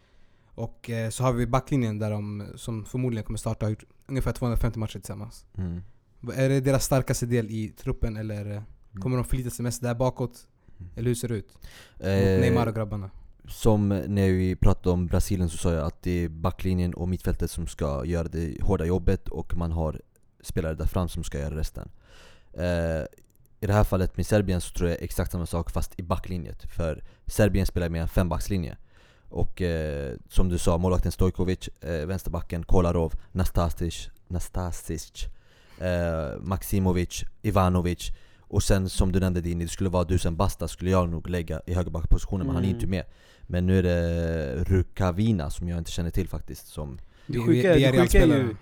[0.57, 4.33] Och eh, så har vi backlinjen där de, som förmodligen kommer starta, har gjort ungefär
[4.33, 5.47] 250 matcher tillsammans.
[5.55, 5.83] Mm.
[6.35, 8.63] Är det deras starkaste del i truppen eller eh,
[9.01, 10.47] kommer de förlita sig mest där bakåt?
[10.97, 11.55] Eller hur ser det ut?
[11.55, 13.11] Mot Eh, Neymar och grabbarna.
[13.49, 17.51] Som när vi pratade om Brasilien så sa jag att det är backlinjen och mittfältet
[17.51, 20.01] som ska göra det hårda jobbet och man har
[20.41, 21.89] spelare där fram som ska göra resten.
[22.53, 23.03] Eh,
[23.61, 26.63] I det här fallet med Serbien så tror jag exakt samma sak fast i backlinjet.
[26.63, 28.77] För Serbien spelar med en fembackslinje.
[29.29, 35.13] Och eh, som du sa, målvakten Stojkovic, eh, vänsterbacken Kolarov, Nastasic, Nastasic
[35.81, 38.11] eh, Maximovic, Ivanovic
[38.41, 41.61] och sen som du nämnde Dini, det skulle vara Dusan Basta skulle jag nog lägga
[41.67, 42.77] i högerbackpositionen men han är ju Mm.
[42.81, 43.05] inte med.
[43.43, 47.81] Men nu är det Rukavina som jag inte känner till faktiskt som Det sjuka, vi
[47.81, 48.57] det är sjuka är ju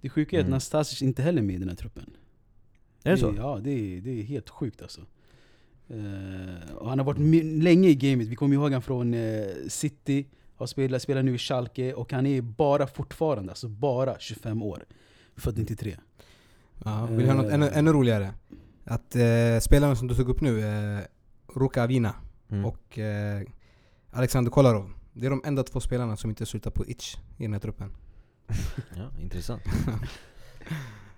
[0.00, 0.54] det sjuka är att Mm.
[0.54, 2.10] Nastasic inte heller är med i den här truppen.
[3.04, 3.34] Är det så?
[3.36, 5.00] Ja, det är, det är helt sjukt alltså.
[5.90, 10.26] Eh, och han har varit länge i gamet, vi kommer ihåg honom från eh, City,
[10.56, 14.84] har spelat, spelar nu i Schalke och han är bara fortfarande, alltså bara 25 år.
[15.36, 15.96] Född 93.
[16.84, 17.54] Ja, vill du höra något Eh.
[17.54, 18.32] ännu, ännu roligare?
[18.84, 21.00] Att eh, spelarna som du tog upp nu, eh,
[21.54, 22.14] Ruka Avina
[22.50, 22.64] Mm.
[22.64, 23.42] och eh,
[24.10, 24.92] Alexander Kolarov.
[25.12, 27.90] Det är de enda två spelarna som inte slutar på itch i den här truppen.
[28.96, 29.62] Ja, intressant.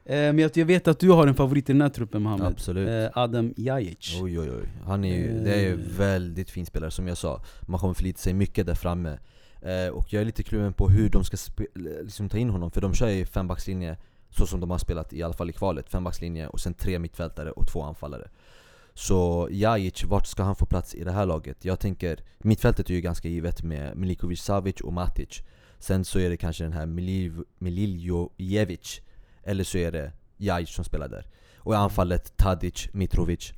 [0.05, 2.47] Eh, men jag, vet att du har en favorit i den här truppen Mohammed.
[2.47, 2.89] Absolut.
[2.89, 4.19] Eh, Adam Jajic.
[4.23, 4.69] Oj oj oj.
[4.87, 5.79] Han är ju, det är ju Eh.
[5.99, 7.43] väldigt fin spelare som jag sa.
[7.63, 9.19] Man kommer förlita sig mycket där framme.
[9.93, 11.37] Och jag är lite kluven på hur de ska
[12.03, 13.97] liksom ta in honom, för de kör ju fembackslinje
[14.31, 15.89] så som de har spelat i alla fall i kvalet.
[15.89, 18.29] Fembackslinje och sen tre mittfältare och två anfallare.
[18.95, 21.65] Så Jajic, vart ska han få plats i det här laget?
[21.65, 25.43] Jag tänker, mittfältet är ju ganska givet med Milikovic Savic och Matic.
[25.79, 26.87] Sen så är det kanske den här
[27.59, 29.01] Mililjojevic,
[29.45, 31.27] eller så är det Jajic som spelar där.
[31.57, 33.53] Och i anfallet Tadic, Mitrovic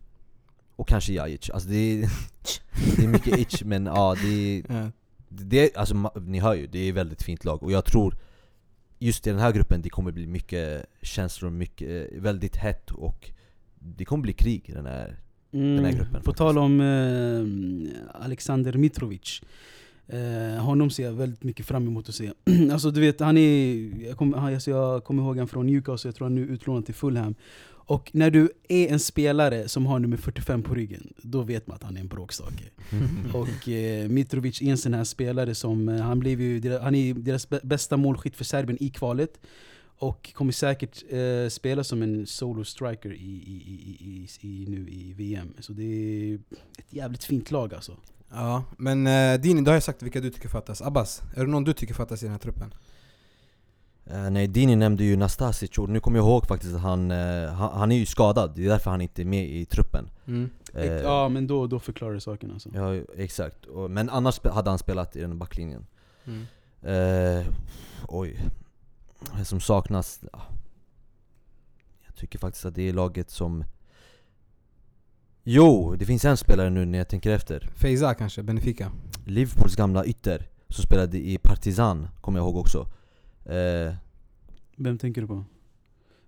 [0.77, 1.51] och kanske Jajic.
[1.51, 2.01] Alltså det är,
[2.97, 4.91] det är mycket itch men ja, det är,
[5.29, 8.17] det är, alltså ni hör ju, det är ett väldigt fint lag och jag tror
[8.99, 13.31] just i den här gruppen det kommer bli mycket känslor, mycket, väldigt hett och
[13.79, 15.21] det kommer bli krig i den här
[15.51, 16.37] den här gruppen På faktiskt.
[16.37, 19.43] tal om eh, Alexander Mitrovic.
[20.09, 22.33] Eh, honom ser jag väldigt mycket fram emot att se.
[22.73, 23.91] alltså du vet, han är...
[24.07, 26.87] Jag kommer alltså, jag kommer ihåg han från Newcastle, jag tror han nu är utlånad
[26.87, 27.35] till Fulham.
[27.87, 31.75] Och när du är en spelare som har nummer 45 på ryggen, då vet man
[31.75, 32.65] att han är en bråkstake.
[33.33, 37.15] Och eh, Mitrovic är en sån här spelare som, eh, han, blev ju, han är
[37.15, 39.41] deras bä- bästa målskytt för Serbien i kvalet.
[39.99, 44.89] Och kommer säkert eh, spela som en solo striker i, i, i, i, i, nu
[44.89, 45.55] i VM.
[45.61, 46.35] Så det är
[46.79, 47.97] ett jävligt fint lag alltså.
[48.31, 50.83] Ja, men eh, Dini, då har jag sagt vilka du tycker fattas.
[50.83, 52.75] Abbas, är det någon du tycker fattas i den här truppen?
[54.07, 57.53] Eh, nej, Dini nämnde ju Nastasic och nu kommer jag ihåg faktiskt att han, eh,
[57.53, 60.11] han, han är ju skadad, det är därför han inte är med i truppen.
[60.27, 60.51] Mm.
[60.75, 62.71] Eh, ja men då, då förklarar det saken alltså.
[62.75, 65.87] ja exakt, och, men annars hade han spelat i den backlinjen.
[66.25, 66.47] Mm.
[66.83, 67.47] Eh,
[68.09, 68.41] oj.
[69.39, 70.21] Det som saknas...
[70.33, 70.43] ja.
[72.07, 73.65] Jag tycker faktiskt att det är laget som...
[75.45, 77.69] Jo, det finns en spelare nu när jag tänker efter.
[77.77, 78.93] Feiza kanske, Benfica?
[79.27, 82.87] Liverpools gamla ytter, som spelade i Partizan, kommer jag ihåg också.
[83.45, 83.95] Eh,
[84.77, 85.45] Vem tänker du på?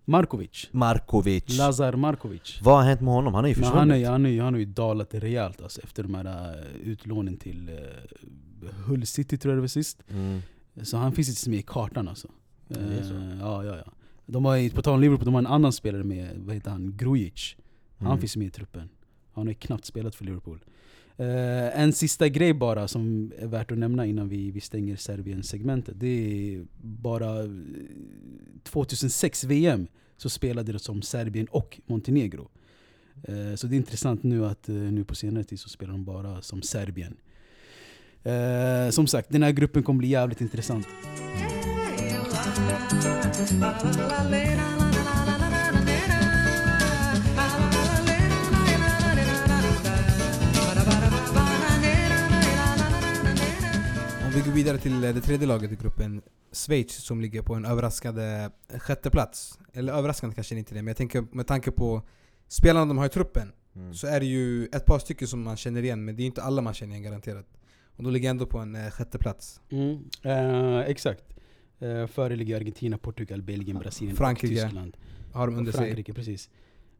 [0.04, 0.68] Markovic?
[0.72, 1.58] Markovic.
[1.58, 2.58] Lazar Markovic?
[2.62, 3.34] Vad har hänt med honom?
[3.34, 3.78] Han är ju försvunnit.
[3.78, 7.36] han, är, han, är, han har ju dalat rejält alltså, efter de här uh, utlånen
[7.36, 10.02] till uh, Hull City tror jag det var sist.
[10.08, 10.40] Mm.
[10.82, 12.28] Så han finns inte med i kartan alltså.
[12.68, 12.76] Ja.
[12.76, 13.92] Eh, ja, ja, ja.
[14.26, 16.96] De har, på tal om Liverpool, de har en annan spelare med, vad heter han,
[16.96, 17.56] Grujic.
[17.98, 18.18] Han Mm.
[18.20, 18.88] finns med i truppen.
[19.36, 20.64] Han har ju knappt spelat för Liverpool.
[21.20, 26.00] Uh, en sista grej bara som är värt att nämna innan vi, vi stänger Serbien-segmentet.
[26.00, 27.28] Det är bara
[28.62, 32.48] 2006 VM så spelade det som Serbien och Montenegro.
[33.28, 36.04] Uh, så det är intressant nu att uh, nu på senare tid så spelar de
[36.04, 37.16] bara som Serbien.
[38.90, 40.86] Som sagt, den här gruppen kommer bli jävligt intressant.
[54.66, 58.78] Vidare till eh, det tredje laget i gruppen, Schweiz som ligger på en överraskande eh,
[58.78, 59.58] sjätte plats.
[59.72, 62.02] Eller överraskande kanske inte det, men jag tänker med tanke på
[62.48, 63.94] spelarna de har i truppen Mm.
[63.94, 66.42] så är det ju ett par stycken som man känner igen, men det är inte
[66.42, 67.46] alla man känner igen garanterat.
[67.96, 69.60] Och de ligger ändå på en eh, sjätte plats.
[69.70, 71.24] Mm, eh, exakt.
[71.78, 74.96] Eh, före ligger Argentina, Portugal, Belgien, Brasilien Frankrike och Tyskland.
[75.32, 75.80] Har de under sig.
[75.80, 76.50] Frankrike, precis.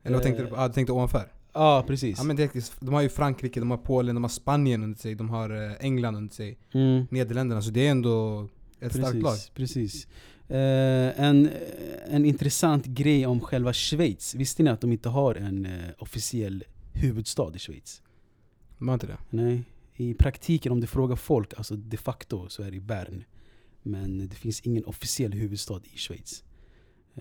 [0.03, 0.57] Eller vad tänkte du på?
[0.57, 1.33] Ah, du tänkte ovanför?
[1.57, 2.19] Ja, precis.
[2.19, 4.99] Ja, men det, är- de har ju Frankrike, de har Polen, de har Spanien under
[4.99, 7.07] sig, de har eh, England under sig, Mm.
[7.11, 7.63] Nederländerna.
[7.63, 8.49] Så det är ändå
[8.81, 9.37] ett starkt lag.
[9.55, 10.07] Precis.
[10.49, 11.51] Eh, en,
[12.09, 14.35] en intressant grej om själva Schweiz.
[14.35, 18.03] Visste ni att de inte har en eh, officiell huvudstad i Schweiz?
[18.79, 19.17] De har inte det?
[19.31, 19.63] Nej.
[19.97, 23.25] I praktiken, om du frågar folk, alltså de facto, så är det Bern.
[23.83, 26.43] Men det finns ingen officiell huvudstad i Schweiz.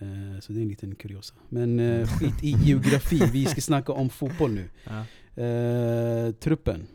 [0.02, 1.34] Eh, så det är en liten kuriosa.
[1.50, 4.70] Men eh, skit i geografi, vi ska snacka om fotboll nu.
[5.44, 6.88] Eh, truppen.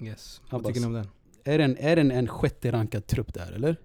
[0.00, 0.40] Yes.
[0.50, 1.08] Vad tycker ni om den?
[1.44, 3.76] Är den, är den en sjätte rankad trupp där eller?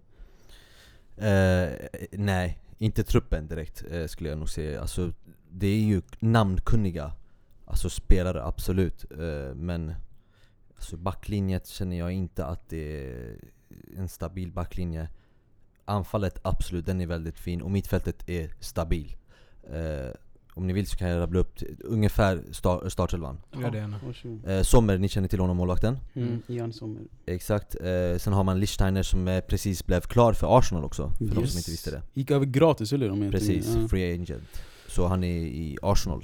[1.17, 1.69] Eh,
[2.12, 4.82] nej, inte truppen direkt skulle jag nog säga.
[4.82, 5.13] Alltså,
[5.51, 7.12] det är ju namnkunniga
[7.65, 9.05] alltså, spelare, absolut.
[9.55, 9.93] Men
[10.75, 13.36] alltså, backlinjet känner jag inte att det är
[13.97, 15.08] en stabil backlinje.
[15.89, 17.62] Anfallet, absolut, den är väldigt fin.
[17.62, 19.15] Och mittfältet är stabil.
[19.73, 20.12] Eh,
[20.54, 23.38] om ni vill så kan jag rabbla upp ungefär star, startelvan.
[23.62, 23.99] Gör det gärna.
[24.58, 25.97] Eh, Sommer, ni känner till honom, målvakten?
[26.15, 27.02] Mm, Jan Sommer.
[27.25, 27.75] Exakt.
[27.75, 31.41] Eh, sen har man Lichtsteiner som precis blev klar för Arsenal också, för de som
[31.43, 31.56] Yes.
[31.58, 32.02] inte visste det.
[32.13, 33.12] Gick över gratis eller?
[33.12, 33.75] Om Precis.
[33.75, 33.88] Ja.
[33.88, 34.62] free agent.
[34.88, 36.23] Så han är i Arsenal.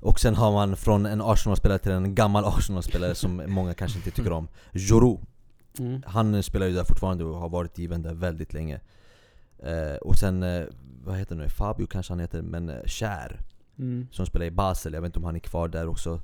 [0.00, 4.10] Och sen har man från en Arsenal-spelare till en gammal Arsenal-spelare som många kanske inte
[4.10, 4.48] tycker om.
[4.72, 5.20] Joro.
[5.78, 6.02] Mm.
[6.06, 8.80] Han spelar ju där fortfarande och har varit given där väldigt länge.
[9.58, 10.64] Eh, och sen, eh,
[11.04, 11.48] vad heter det nu?
[11.48, 13.40] Fabio kanske han heter, men eh, Kär.
[13.78, 14.06] Mm.
[14.10, 16.20] Som spelar i Basel, jag vet inte om han är kvar där också.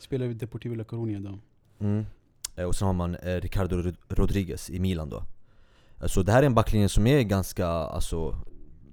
[0.00, 1.38] Spelar vid Deportivo La Coruña idag.
[1.78, 2.06] Mm.
[2.56, 5.24] Eh, och sen har man eh, Ricardo Rod- Rodriguez i Milan då.
[6.00, 8.36] Eh, Så det här är en backlinje som är ganska, alltså,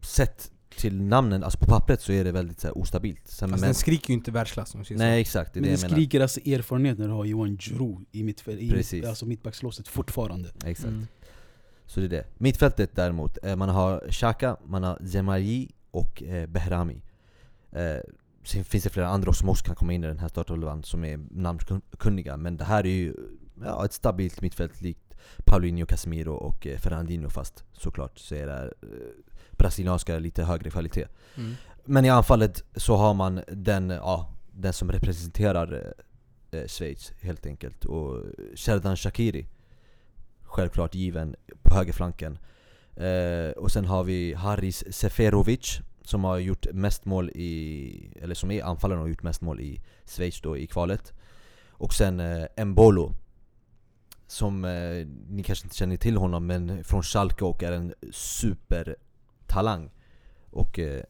[0.01, 3.27] sett till namnen, alltså på pappret så är det väldigt så här, ostabilt.
[3.27, 5.81] Sen, Alltså men, den skriker ju inte världsklass om nej exakt, det är Men det
[5.81, 5.95] menar.
[5.95, 10.49] skriker alltså erfarenhet när du har Johan Juru i, mittfäl- i mitt, alltså mittbackslåset fortfarande.
[10.61, 10.67] så.
[10.67, 10.87] Exakt.
[10.89, 11.07] Mm.
[11.85, 12.25] Så det är det.
[12.37, 17.01] Mittfältet däremot, eh, man har Xhaka, man har Zemali och eh, Behrami.
[17.71, 17.97] Eh,
[18.43, 21.03] sen finns det flera andra som också kan komma in i den här startelvan som
[21.03, 22.37] är namnkunniga.
[22.37, 23.15] Men det här är ju
[23.63, 25.13] ja, ett stabilt mittfält likt
[25.45, 28.73] Paulinho, Casemiro och Fernandinho fast såklart så är det här,
[29.57, 31.07] brasilianska lite högre kvalitet.
[31.35, 31.55] Mm.
[31.85, 35.93] Men i anfallet så har man den, ja, den som representerar
[36.51, 37.85] eh, eh, Schweiz helt enkelt.
[37.85, 38.23] Och
[38.55, 39.47] Sherdan Shakiri,
[40.43, 42.37] självklart given på högerflanken.
[42.95, 48.51] Eh, och sen har vi Haris Seferovic som har gjort mest mål i, eller som
[48.51, 51.13] är anfallaren och har gjort mest mål i Schweiz då i kvalet.
[51.69, 53.13] Och sen eh, Mbolo
[54.27, 57.93] som eh, ni kanske inte känner till honom men från Schalke och är en
[59.57, 59.89] supertalang.
[60.51, 61.03] Och eh,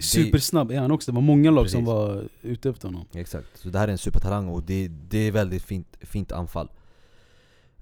[0.00, 1.88] Supersnabb är han också, det var många lag som Precis.
[1.88, 3.06] var ute efter honom.
[3.14, 6.68] Exakt, så det här är en supertalang och det, det är väldigt fint, fint anfall.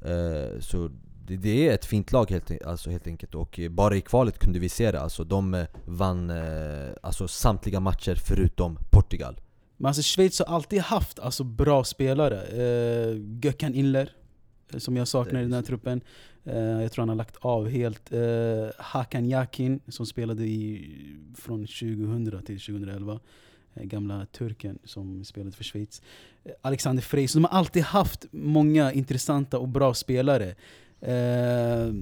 [0.01, 0.91] Eh, så
[1.27, 4.59] det, det är ett fint lag helt, alltså helt enkelt och bara i kvalet kunde
[4.59, 5.01] vi se det.
[5.01, 9.41] Alltså, de eh, vann eh, alltså, samtliga matcher förutom Portugal.
[9.77, 12.43] Men alltså Schweiz har alltid haft alltså, bra spelare.
[12.43, 14.11] Eh, Gökhan Inler,
[14.73, 16.01] eh, som jag saknar i den här truppen.
[16.49, 18.13] Eh, jag tror han har lagt av helt.
[18.13, 18.21] Eh,
[18.79, 20.91] Hakan Yakin, som spelade i,
[21.37, 23.21] från 2000 till 2011.
[23.75, 26.03] Eh, gamla turken som spelade för Schweiz.
[26.63, 27.29] Alexander Frey.
[27.29, 30.55] Så de har alltid haft många intressanta och bra spelare.
[31.01, 31.93] Eh,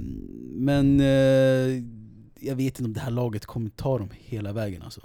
[0.53, 1.83] men eh,
[2.41, 5.01] jag vet inte om det här laget kommer ta dem hela vägen alltså.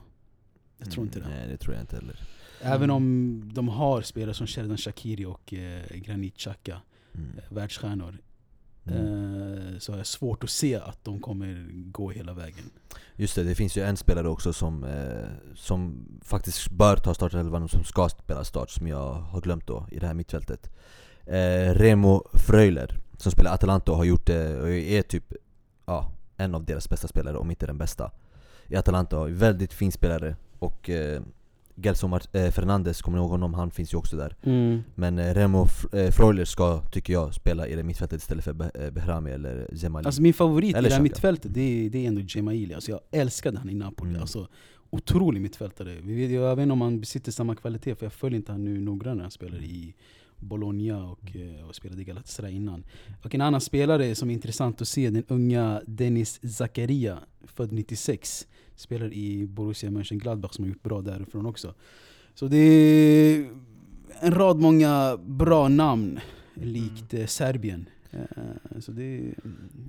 [0.77, 1.25] Jag tror inte det.
[1.25, 2.19] Mm, Nej det tror jag inte heller.
[2.61, 6.81] Även om de har spelare som Sheridan Shakiri och eh, Granit Xhaka,
[7.15, 7.27] Mm.
[7.49, 8.17] världsstjärnor,
[8.87, 9.73] Mm.
[9.73, 12.69] eh, så jag svårt att se att de kommer gå hela vägen.
[13.15, 17.63] Just det, det finns ju en spelare också som, eh, som faktiskt bör ta startelvan
[17.63, 20.69] och som ska spela start som jag har glömt då i det här mittfältet.
[21.25, 25.33] Eh, Remo Freuler som spelar Atalanta och har gjort det och är typ
[25.85, 28.11] ja, en av deras bästa spelare om inte den bästa.
[28.67, 30.89] I Atalanta, väldigt fin spelare och
[31.75, 33.53] Gelson eh, Fernandes, kommer ni ihåg honom?
[33.53, 34.35] Han finns ju också där.
[34.95, 38.71] Men eh, Remo eh, Freuler ska, tycker jag, spela i det mittfältet istället för Be-
[38.73, 40.05] eh, Behrami eller Zemali.
[40.05, 42.73] Alltså min favorit Eller i det här mittfältet, det är, det är ändå Gemaili.
[42.73, 44.09] Alltså jag älskade han i Napoli.
[44.09, 44.21] Mm.
[44.21, 44.47] Alltså,
[44.89, 45.93] otrolig mittfältare.
[46.33, 49.23] Jag vet inte om han besitter samma kvalitet, för jag följer inte han nu noggrannare.
[49.23, 49.93] Han spelar i
[50.41, 52.83] Bologna och, eh, och spelade i Galatasaray innan.
[53.23, 58.47] Och en annan spelare som är intressant att se, den unga Dennis Zakaria, född 96.
[58.75, 61.73] Spelar i Borussia Mönchengladbach som har gjort bra därifrån också.
[62.35, 63.49] Så det är
[64.19, 66.19] en rad många bra namn,
[66.53, 67.27] likt mm.
[67.27, 67.89] Serbien.
[68.11, 69.33] Eh, så det.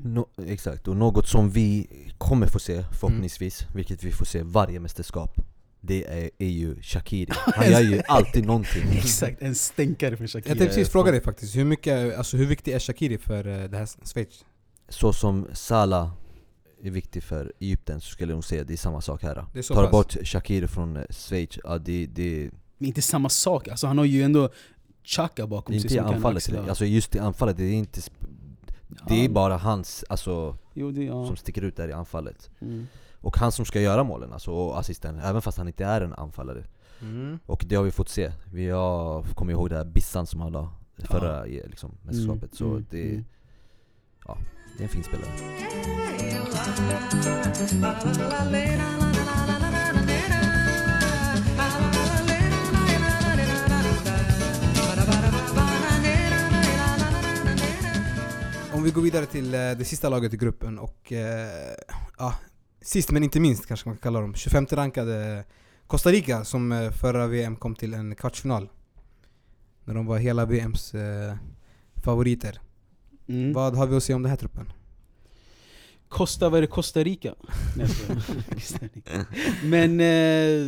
[0.04, 1.88] No, exakt, och något som vi
[2.18, 5.51] kommer få se förhoppningsvis, vilket vi får se varje mästerskap
[5.84, 10.30] det är, är ju Shakiri, han gör ju alltid någonting Exakt, en stänkare för Jag
[10.30, 10.54] Shakira.
[10.54, 13.76] tänkte precis fråga dig faktiskt, hur, mycket, alltså, hur viktig är Shakiri för eh, det
[13.78, 14.44] här Schweiz?
[14.88, 16.10] Så som Salah
[16.82, 19.62] är viktig för Egypten så skulle jag nog säga det är samma sak här Det
[19.62, 19.90] Tar pass.
[19.90, 24.04] bort Shakiri från eh, Schweiz, ja det, det Men inte samma sak, alltså han har
[24.04, 24.48] ju ändå
[25.04, 26.68] Chaka bakom sig som kan anfallet, axla.
[26.68, 28.00] alltså just i anfallet, det är inte
[29.08, 31.26] Det är bara hans, alltså, Jo, det, ja.
[31.26, 32.86] som sticker ut där i anfallet Mm.
[33.22, 36.12] Och han som ska göra målen, alltså, och assisten, även fast han inte är en
[36.12, 36.64] anfallare.
[37.00, 37.38] Mm.
[37.46, 40.52] Och det har vi fått se, vi har, kommer ihåg det här Bissan som han
[40.52, 42.54] la förra i, liksom, mästerskapet.
[42.54, 43.24] Så Mm, det, mm.
[44.76, 45.30] det är en fin spelare.
[58.72, 61.74] Om vi går vidare till eh, det sista laget i gruppen och eh,
[62.18, 62.34] ja,
[62.82, 65.44] sist men inte minst kanske man kan kalla dem, 25 rankade
[65.86, 68.68] Costa Rica som eh, förra VM kom till en kvartsfinal.
[69.84, 71.34] När de var hela VMs eh,
[71.94, 72.60] favoriter.
[73.28, 73.52] Mm.
[73.52, 74.72] Vad har vi att säga om den här truppen?
[76.08, 76.66] Costa, vad är det?
[76.66, 77.34] Costa Rica?
[77.76, 77.88] Nej.
[79.64, 80.00] Men...
[80.00, 80.66] Eh,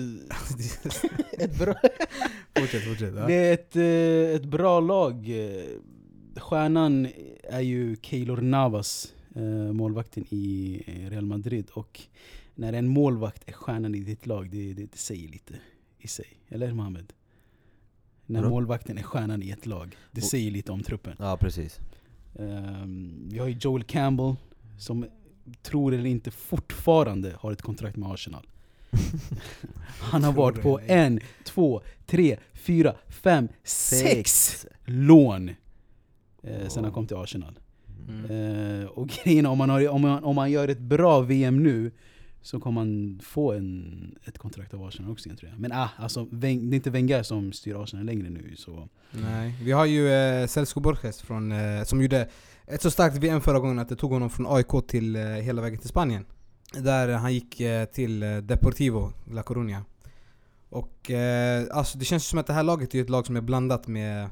[1.45, 1.75] ett bra,
[2.59, 3.15] fortsätt, fortsätt.
[3.17, 3.27] Ja.
[3.27, 5.15] det är ett, eh, ett bra lag.
[5.29, 5.65] Eh,
[6.37, 7.09] Stjärnan
[7.43, 9.14] är ju Keylor Navas,
[9.73, 11.71] målvakten i eh, Real Madrid.
[11.73, 12.01] Och
[12.55, 15.55] när en målvakt är stjärnan i ditt lag, det, det, det säger lite
[15.99, 16.27] i sig.
[16.49, 17.13] Eller Mohamed?
[18.27, 21.17] När målvakten är stjärnan i ett lag, det Och- säger lite om truppen.
[21.19, 21.81] Ja precis
[22.39, 24.35] Ehm, vi har ju Joel Campbell
[24.79, 25.07] som
[25.63, 28.47] tror eller inte fortfarande har ett kontrakt med Arsenal.
[30.01, 35.49] Han har varit på en, två, tre, fyra, fem, sex lån
[36.43, 37.59] eh, sen han kom till Arsenal.
[38.09, 38.81] Mm.
[38.81, 41.91] Eh, och grejen om man, har, om, man, om man gör ett bra VM nu
[42.43, 45.61] så kommer man få en, ett kontrakt av Arsenal också tror jag.
[45.61, 48.55] Men ah, alltså, Wen- det är inte Wenger som styr Arsenal längre nu.
[48.57, 48.89] Så.
[49.11, 52.29] Nej, vi har ju eh, Celso Borges från, eh, som gjorde
[52.67, 55.63] ett så starkt VM förra gången att det tog honom från AIK till eh, hela
[55.63, 56.25] vägen till Spanien.
[56.73, 59.81] Där han gick eh, till eh, Deportivo La Coruña.
[60.69, 63.41] Och eh, alltså det känns som att det här laget är ett lag som är
[63.41, 64.29] blandat med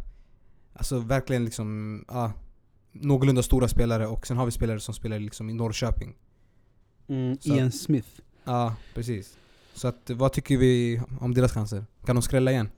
[0.75, 2.33] Alltså verkligen liksom, ja
[2.93, 6.15] Någorlunda stora spelare och sen har vi spelare som spelar liksom i Norrköping.
[7.41, 8.09] Så- Ian Smith.
[8.45, 9.37] Ja, precis.
[9.75, 11.85] Så att, vad tycker vi om deras chanser?
[12.05, 12.71] Kan de skrälla igen?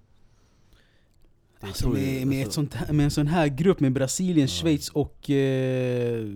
[1.61, 4.53] Alltså med, med, ett alltså- sånt här, med en sån här grupp med Brasilien, Ja.
[4.63, 5.31] Schweiz och...
[5.31, 6.27] Eh,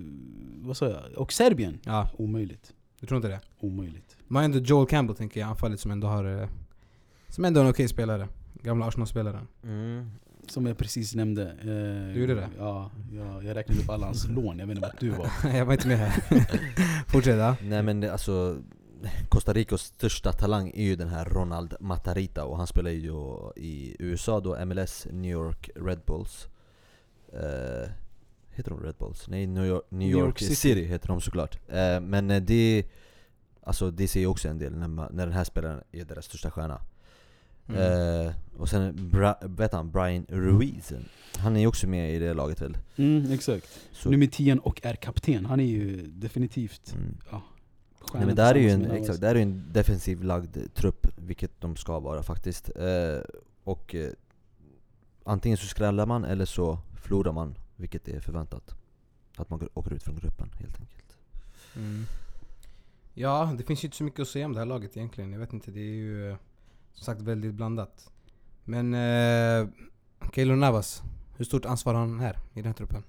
[0.63, 1.03] vad sa jag?
[1.17, 1.79] Och Serbien.
[1.85, 2.73] Ja, Omöjligt.
[3.01, 3.41] du tror inte det?
[3.61, 4.17] Omöjligt.
[4.27, 6.43] Man har ändå Joel Campbell tänker jag, anfallet som ändå har...
[6.43, 6.49] eh,
[7.29, 8.29] Som ändå är en okej spelare.
[8.63, 9.47] Gamla Arsenal-spelaren.
[9.65, 10.11] mm.
[10.49, 11.43] Som jag precis nämnde.
[11.51, 12.49] Eh, Du gjorde det?
[12.59, 14.59] Ja, jag, jag räknade upp alla hans lån.
[14.59, 15.31] Jag vet inte vart du var.
[15.55, 16.11] jag var inte med här.
[17.09, 17.57] Fortsätt ja.
[17.63, 18.63] Nej men det- alltså
[19.29, 23.13] Costa Ricas största talang är ju den här Ronald Matarita och han spelar ju
[23.57, 26.49] i USA då, MLS, New York Red Bulls
[27.33, 27.91] eh,
[28.51, 29.29] Heter de Red Bulls?
[29.29, 30.55] Nej, New York, New York, City.
[30.55, 30.85] City.
[30.85, 32.85] heter de såklart eh, Men eh, det
[33.63, 36.51] Alltså det säger också en del när, man, när den här spelaren är deras största
[36.51, 36.81] stjärna
[37.69, 38.27] Mm.
[38.27, 40.93] eh, Och sen, Bra, vet han, Brian Ruiz
[41.37, 42.79] Han är ju också med i det laget väl?
[42.97, 43.81] Mm, exakt.
[43.93, 45.47] Så, Nummer 10 och är kapten.
[45.47, 47.17] Han är ju definitivt mm.
[47.31, 47.43] ja,
[48.15, 51.77] Nej, men där är ju en, exakt, där är en defensiv lagd trupp, vilket de
[51.77, 52.71] ska vara faktiskt.
[52.77, 53.21] Eh,
[53.65, 54.11] och eh,
[55.25, 58.75] antingen så skrällar man eller så förlorar man, vilket är förväntat.
[59.37, 61.17] Att man åker ut från gruppen helt enkelt.
[61.77, 62.05] Mm.
[63.15, 65.33] Ja, det finns ju inte så mycket att säga om det här laget egentligen.
[65.33, 66.37] Jag vet inte, det är ju eh,
[66.99, 68.11] som sagt väldigt blandat.
[68.65, 69.69] Men eh,
[70.35, 71.03] Keylor Navas,
[71.37, 73.03] hur stort ansvar har han här i den här truppen?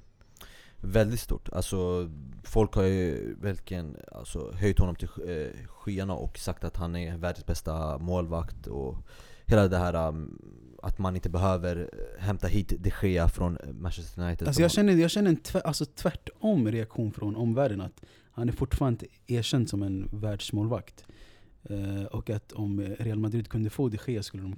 [0.82, 1.50] Väldigt stort.
[1.50, 2.10] Alltså,
[2.44, 7.18] folk har ju verkligen alltså, höjt honom till eh, skyarna och sagt att han är
[7.18, 8.96] världens bästa målvakt och
[9.46, 10.42] hela det här um,
[10.84, 14.48] att man inte behöver eh, hämta hit de Gea från Manchester United.
[14.48, 17.82] Alltså jag känner, jag känner en tvär, alltså tvärtom reaktion från omvärlden.
[17.82, 21.06] Att han är fortfarande erkänd som en världsmålvakt.
[21.64, 24.56] Eh, och att om Real Madrid kunde få de Gea skulle de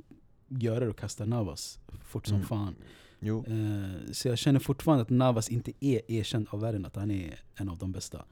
[0.47, 2.47] göra det och kasta Navas fort som Mm.
[2.47, 2.75] fan.
[3.19, 3.45] Jo.
[3.47, 7.39] Eh, så jag känner fortfarande att Navas inte är erkänd av världen, att han är
[7.55, 8.25] en av de bästa.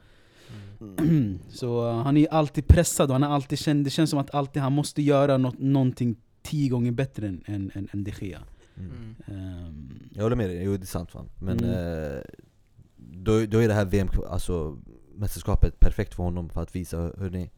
[1.49, 4.35] så eh, han är alltid pressad och han är alltid känd, det känns som att
[4.35, 8.39] alltid han måste göra något, någonting tio gånger bättre än, än, än, än de Gea.
[8.77, 9.15] Mm.
[9.27, 11.29] Ehm, Jag håller med dig, jo det är sant fan.
[11.41, 11.71] Men Mm.
[12.17, 12.21] eh,
[12.97, 14.77] då, då är det här VM, alltså
[15.15, 17.49] mästerskapet perfekt för honom för att visa, hörni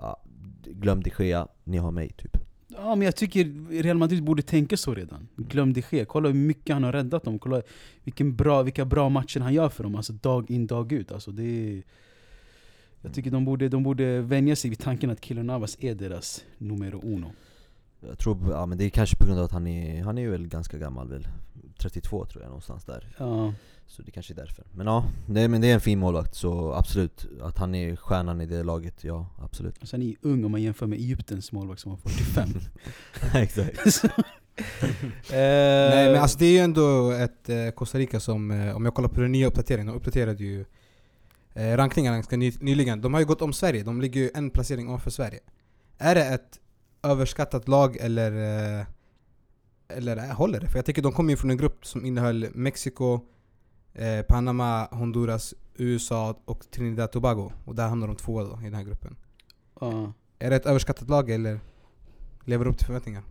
[0.00, 0.22] ja,
[0.64, 2.36] Glöm de Gea, ni har mig typ
[2.68, 5.28] Ja men jag tycker Real Madrid borde tänka så redan.
[5.36, 7.38] Glöm det Gea, Kolla hur mycket han har räddat dem.
[7.38, 7.62] Kolla
[8.04, 9.94] vilken bra, vilka bra matcher han gör för dem.
[9.94, 11.12] Alltså dag in dag ut.
[11.12, 11.82] Alltså, det är,
[13.00, 16.44] jag tycker de borde, de borde vänja sig vid tanken att Keylor Navas är deras
[16.58, 17.32] numero uno.
[18.00, 20.22] Jag tror, ja men det är kanske på grund av att han är, han är
[20.22, 21.28] ju väl ganska gammal väl.
[21.78, 23.14] 32 tror jag någonstans där.
[23.18, 23.54] Ja,
[23.86, 24.64] Så det kanske är därför.
[24.72, 27.26] Men ja, det, men det är en fin målvakt så absolut.
[27.42, 29.76] Att han är stjärnan i det laget, ja absolut.
[29.80, 32.48] Alltså han är ung om man jämför med Egyptens målvakt som var 45.
[33.42, 33.92] Exakt.
[33.94, 34.08] Så,
[35.30, 38.84] Nej eh, men alltså det är ju ändå ett eh, Costa Rica som, eh, om
[38.84, 40.64] jag kollar på den nya uppdateringen, de uppdaterade ju
[41.54, 43.00] eh, rankningarna ganska ny, nyligen.
[43.00, 45.40] De har ju gått om Sverige, de ligger ju en placering ovanför Sverige.
[45.98, 46.58] Är det ett
[47.02, 48.32] överskattat lag eller,
[48.80, 48.86] eh,
[49.88, 50.68] eller eh, håller det?
[50.68, 53.20] För jag tycker de kommer ju från en grupp som innehöll Mexiko,
[53.94, 57.52] eh, Panama, Honduras, USA och Trinidad och Tobago.
[57.64, 59.16] Och där hamnar de tvåa då i den här gruppen.
[59.80, 60.12] ja.
[60.40, 61.60] Är det ett överskattat lag eller
[62.44, 63.22] lever det upp till förväntningar?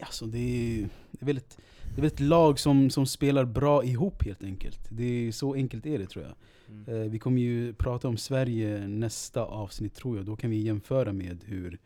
[0.00, 1.58] Alltså det är, det är väl ett,
[1.96, 4.80] det är ett lag som, som spelar bra ihop helt enkelt.
[4.88, 6.34] Det är, så enkelt är det tror jag.
[6.68, 7.02] Mm.
[7.02, 10.26] Eh, vi kommer ju prata om Sverige nästa avsnitt tror jag.
[10.26, 11.78] Då kan vi jämföra med hur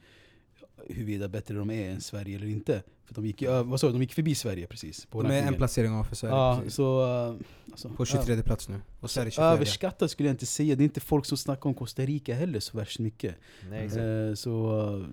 [0.89, 2.83] huruvida bättre de är än Sverige eller inte.
[3.05, 5.07] För de gick, vad sa du, de gick förbi Sverige precis.
[5.07, 6.35] På De är en placering ovanför Sverige.
[6.35, 6.75] Ja, precis.
[6.75, 7.35] så, eh,
[7.73, 8.81] alltså, På 23 plats nu.
[9.01, 9.47] Och Sverige 24.
[9.53, 10.77] Överskattat skulle jag inte säga.
[10.77, 13.35] Det är inte folk som snackar om Costa Rica heller så värst mycket.
[13.71, 14.01] Nej, exakt.
[14.03, 15.07] Eh, så eh,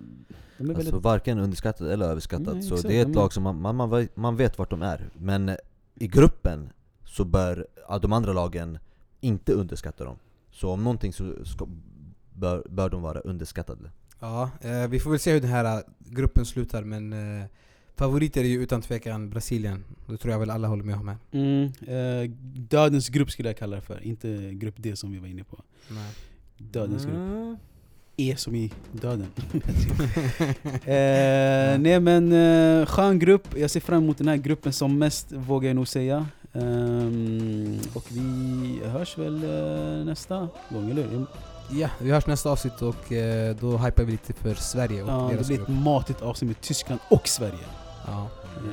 [0.58, 1.04] de är Alltså väldigt...
[1.04, 3.76] varken underskattat eller överskattat, Nej, så exakt, det är ett de lag som man, man,
[3.76, 5.56] man, vet- man vet vart de är Men
[5.94, 6.72] i gruppen
[7.04, 7.66] så bör
[8.02, 8.78] de andra lagen
[9.20, 10.16] inte underskatta dem
[10.50, 11.66] Så om någonting så ska,
[12.34, 13.90] bör, bör de vara underskattade
[14.22, 17.46] Ja, eh, vi får väl se hur den här eh, gruppen slutar men eh,
[17.96, 19.84] favoriter är ju utan tvekan Brasilien.
[20.06, 21.16] Det tror jag väl alla håller med om här.
[21.32, 25.26] Mm, eh, dödens grupp skulle jag kalla det för, inte grupp D som vi var
[25.26, 25.58] inne på.
[25.88, 26.12] Nej.
[26.58, 27.14] Dödens grupp.
[27.14, 27.56] Mm.
[28.16, 29.26] E som i döden.
[30.84, 35.32] eh, nej men eh, skön grupp, jag ser fram emot den här gruppen som mest
[35.32, 36.26] vågar jag nog säga.
[36.52, 41.26] Ehm, och vi hörs väl eh, nästa gång, eller hur?
[41.68, 45.30] Ja, vi hörs nästa avsnitt och eh, då hypar vi lite för Sverige och Ja,
[45.38, 45.68] det blir grupp.
[45.68, 47.64] ett matigt avsnitt med Tyskland och Sverige.
[48.06, 48.28] Ja.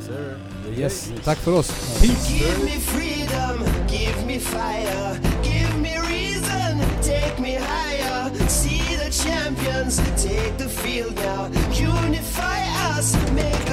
[0.10, 1.68] Eh, Yes, tack för oss.
[2.02, 2.34] Peace!
[2.34, 8.48] Give me freedom, give me fire, give me reason, take me higher.
[8.48, 11.46] See the champions, take the field now.
[11.72, 12.60] Unify
[12.98, 13.69] us, make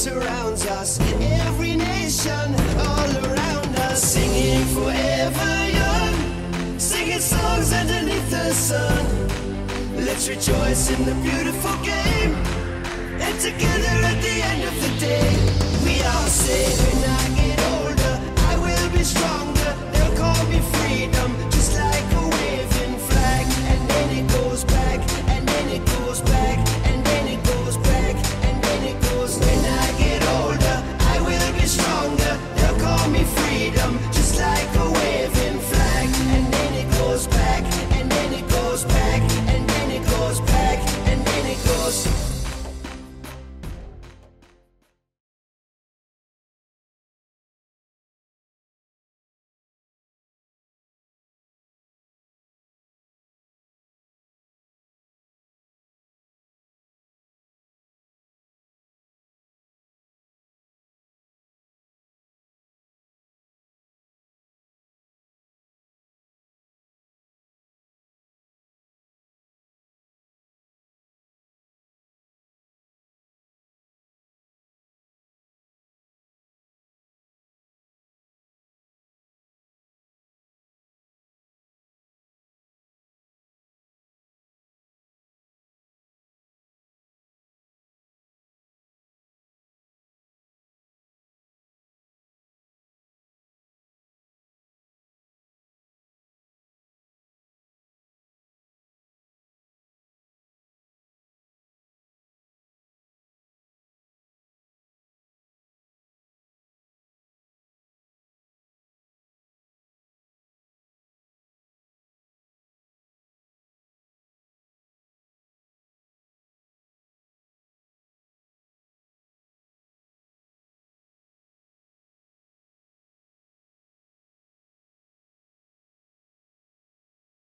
[0.00, 0.98] surrounds us.
[1.44, 2.54] Every nation,
[2.88, 6.78] all around us, singing forever young.
[6.78, 9.04] Singing songs underneath the sun.
[9.96, 12.32] Let's rejoice in the beautiful game.
[13.20, 15.28] And together at the end of the day,
[15.84, 18.14] we all say, when I get older,
[18.50, 19.70] I will be stronger.
[19.92, 21.30] They'll call me freedom,